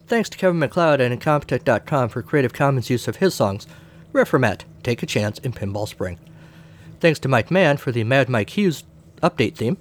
Thanks 0.08 0.30
to 0.30 0.38
Kevin 0.38 0.60
MacLeod 0.60 1.02
and 1.02 1.20
Incompetech.com 1.20 2.08
for 2.08 2.22
Creative 2.22 2.54
Commons 2.54 2.90
use 2.90 3.10
of 3.10 3.18
his 3.18 3.34
songs, 3.34 3.68
Reformat, 4.14 4.62
Take 4.84 5.04
a 5.04 5.06
Chance 5.06 5.40
in 5.40 5.52
Pinball 5.52 5.86
Spring. 5.86 6.18
Thanks 7.02 7.20
to 7.20 7.28
Mike 7.28 7.52
Mann 7.52 7.76
for 7.76 7.92
the 7.92 8.06
Mad 8.06 8.30
Mike 8.30 8.52
Hughes 8.52 8.86
update 9.22 9.56
theme. 9.56 9.76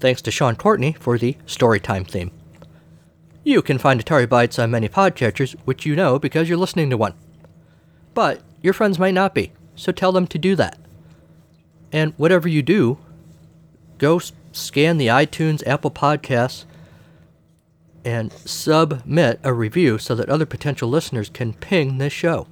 Thanks 0.00 0.22
to 0.22 0.32
Sean 0.32 0.56
Courtney 0.56 0.96
for 0.98 1.18
the 1.18 1.36
Storytime 1.46 2.04
theme. 2.04 2.32
You 3.44 3.62
can 3.62 3.78
find 3.78 4.04
Atari 4.04 4.26
Bytes 4.26 4.60
on 4.60 4.72
many 4.72 4.88
podcatchers, 4.88 5.54
which 5.64 5.86
you 5.86 5.94
know 5.94 6.18
because 6.18 6.48
you're 6.48 6.58
listening 6.58 6.90
to 6.90 6.96
one. 6.96 7.14
But 8.12 8.40
your 8.60 8.72
friends 8.72 8.98
might 8.98 9.14
not 9.14 9.36
be, 9.36 9.52
so 9.76 9.92
tell 9.92 10.10
them 10.10 10.26
to 10.28 10.38
do 10.38 10.56
that. 10.56 10.78
And 11.92 12.12
whatever 12.16 12.48
you 12.48 12.62
do, 12.62 12.98
go 13.98 14.20
scan 14.50 14.98
the 14.98 15.06
iTunes, 15.06 15.64
Apple 15.64 15.92
Podcasts, 15.92 16.64
and 18.04 18.32
submit 18.32 19.40
a 19.42 19.52
review 19.52 19.98
so 19.98 20.14
that 20.14 20.28
other 20.28 20.46
potential 20.46 20.88
listeners 20.88 21.28
can 21.28 21.52
ping 21.54 21.98
this 21.98 22.12
show. 22.12 22.46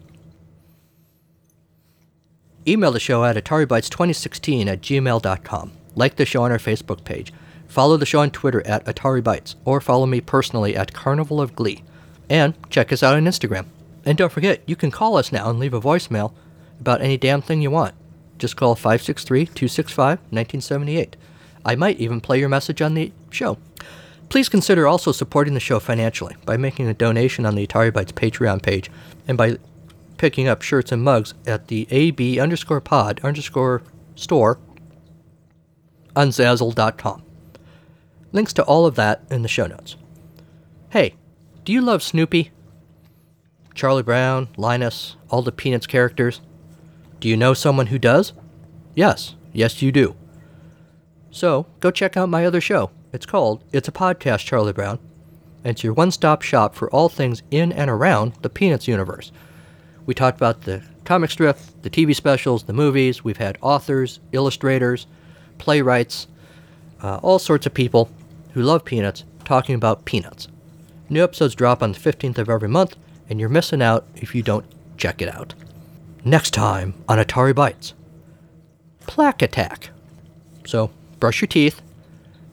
Email 2.67 2.93
the 2.93 3.01
show 3.01 3.25
at 3.25 3.37
AtariBytes2016 3.37 4.67
at 4.67 4.83
gmail.com. 4.83 5.73
Like 5.95 6.17
the 6.17 6.27
show 6.27 6.43
on 6.43 6.53
our 6.53 6.59
Facebook 6.59 7.05
page. 7.05 7.33
Follow 7.67 7.97
the 7.97 8.07
show 8.07 8.21
on 8.21 8.31
Twitter 8.31 8.67
at 8.67 8.85
AtariBytes, 8.85 9.55
or 9.65 9.81
follow 9.81 10.07
me 10.07 10.21
personally 10.21 10.77
at 10.77 10.93
Carnival 10.93 11.41
of 11.41 11.55
Glee. 11.55 11.83
And 12.29 12.55
check 12.71 12.93
us 12.93 13.03
out 13.03 13.15
on 13.15 13.25
Instagram. 13.25 13.67
And 14.05 14.17
don't 14.17 14.33
forget, 14.33 14.63
you 14.67 14.77
can 14.77 14.91
call 14.91 15.17
us 15.17 15.33
now 15.33 15.51
and 15.51 15.59
leave 15.59 15.75
a 15.75 15.81
voicemail 15.81 16.33
about 16.81 17.01
any 17.01 17.17
damn 17.17 17.43
thing 17.43 17.61
you 17.61 17.71
want. 17.71 17.95
Just 18.39 18.57
call 18.57 18.75
563 18.75 19.47
265 19.47 20.19
1978. 20.31 21.17
I 21.65 21.75
might 21.75 21.99
even 21.99 22.21
play 22.21 22.39
your 22.39 22.49
message 22.49 22.81
on 22.81 22.95
the 22.95 23.13
show. 23.31 23.59
Please 24.29 24.49
consider 24.49 24.87
also 24.87 25.11
supporting 25.11 25.55
the 25.55 25.61
show 25.61 25.81
financially 25.81 26.37
by 26.45 26.57
making 26.57 26.87
a 26.87 26.95
donation 26.95 27.47
on 27.47 27.55
the 27.55 27.67
Atari 27.67 27.91
Bytes 27.91 28.13
Patreon 28.13 28.63
page 28.63 28.91
and 29.27 29.39
by 29.39 29.57
picking 30.19 30.49
up 30.49 30.63
shirts 30.63 30.93
and 30.93 31.03
mugs 31.03 31.33
at 31.47 31.69
the 31.69 31.87
AB 31.91 32.39
underscore 32.39 32.81
pod 32.81 33.21
underscore 33.23 33.83
store 34.15 34.59
on 36.15 36.29
Zazzle.com. 36.29 37.23
Links 38.33 38.53
to 38.53 38.63
all 38.65 38.85
of 38.85 38.97
that 38.97 39.23
in 39.31 39.43
the 39.43 39.49
show 39.49 39.67
notes. 39.67 39.97
Hey, 40.91 41.15
do 41.65 41.73
you 41.73 41.81
love 41.81 42.03
Snoopy? 42.03 42.51
Charlie 43.75 44.03
Brown, 44.03 44.49
Linus, 44.57 45.17
all 45.31 45.41
the 45.41 45.53
Peanuts 45.53 45.87
characters? 45.87 46.41
Do 47.21 47.29
you 47.29 47.37
know 47.37 47.55
someone 47.55 47.87
who 47.87 47.99
does? 47.99 48.33
Yes, 48.95 49.37
yes, 49.53 49.81
you 49.81 49.93
do. 49.93 50.17
So 51.31 51.67
go 51.81 51.91
check 51.91 52.17
out 52.17 52.29
my 52.29 52.45
other 52.45 52.61
show, 52.61 52.91
It's 53.11 53.27
called 53.27 53.65
It's 53.73 53.89
a 53.89 53.93
Podcast, 53.93 54.45
Charlie 54.45 54.73
Brown, 54.73 54.99
and 55.65 55.71
it's 55.71 55.83
your 55.83 55.95
one 55.95 56.11
stop 56.11 56.43
shop 56.43 56.75
for 56.75 56.91
all 56.91 57.09
things 57.09 57.43
in 57.51 57.73
and 57.73 57.91
around 57.91 58.35
the 58.43 58.51
Peanuts 58.51 58.87
universe. 58.87 59.33
We 60.05 60.15
talked 60.15 60.37
about 60.37 60.63
the 60.63 60.83
comic 61.05 61.31
strip, 61.31 61.59
the 61.81 61.89
TV 61.89 62.15
specials, 62.15 62.65
the 62.65 62.75
movies. 62.75 63.25
We've 63.25 63.39
had 63.39 63.57
authors, 63.63 64.21
illustrators, 64.33 65.07
playwrights, 65.57 66.27
uh, 67.03 67.17
all 67.23 67.39
sorts 67.39 67.65
of 67.65 67.73
people 67.73 68.11
who 68.53 68.63
love 68.63 68.85
Peanuts 68.85 69.25
talking 69.45 69.75
about 69.75 70.05
Peanuts. 70.05 70.49
New 71.09 71.25
episodes 71.25 71.55
drop 71.55 71.83
on 71.83 71.93
the 71.93 71.99
15th 71.99 72.37
of 72.37 72.51
every 72.51 72.69
month, 72.69 72.95
and 73.31 73.41
you're 73.41 73.49
missing 73.49 73.81
out 73.81 74.07
if 74.17 74.35
you 74.35 74.43
don't 74.43 74.67
check 74.99 75.23
it 75.23 75.35
out. 75.35 75.55
Next 76.25 76.51
time 76.51 76.93
on 77.09 77.19
Atari 77.19 77.55
Bytes 77.55 77.95
Plaque 79.07 79.41
Attack. 79.41 79.89
So, 80.67 80.91
brush 81.19 81.41
your 81.41 81.49
teeth 81.49 81.81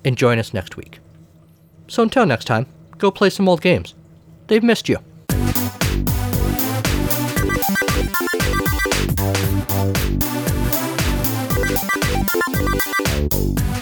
and 0.05 0.17
join 0.17 0.39
us 0.39 0.53
next 0.53 0.77
week. 0.77 0.99
So 1.87 2.03
until 2.03 2.25
next 2.25 2.45
time, 2.45 2.67
go 2.97 3.11
play 3.11 3.29
some 3.29 3.49
old 3.49 3.61
games. 3.61 3.93
They've 4.47 4.63
missed 4.63 4.87
you. 4.87 4.99
you 13.35 13.74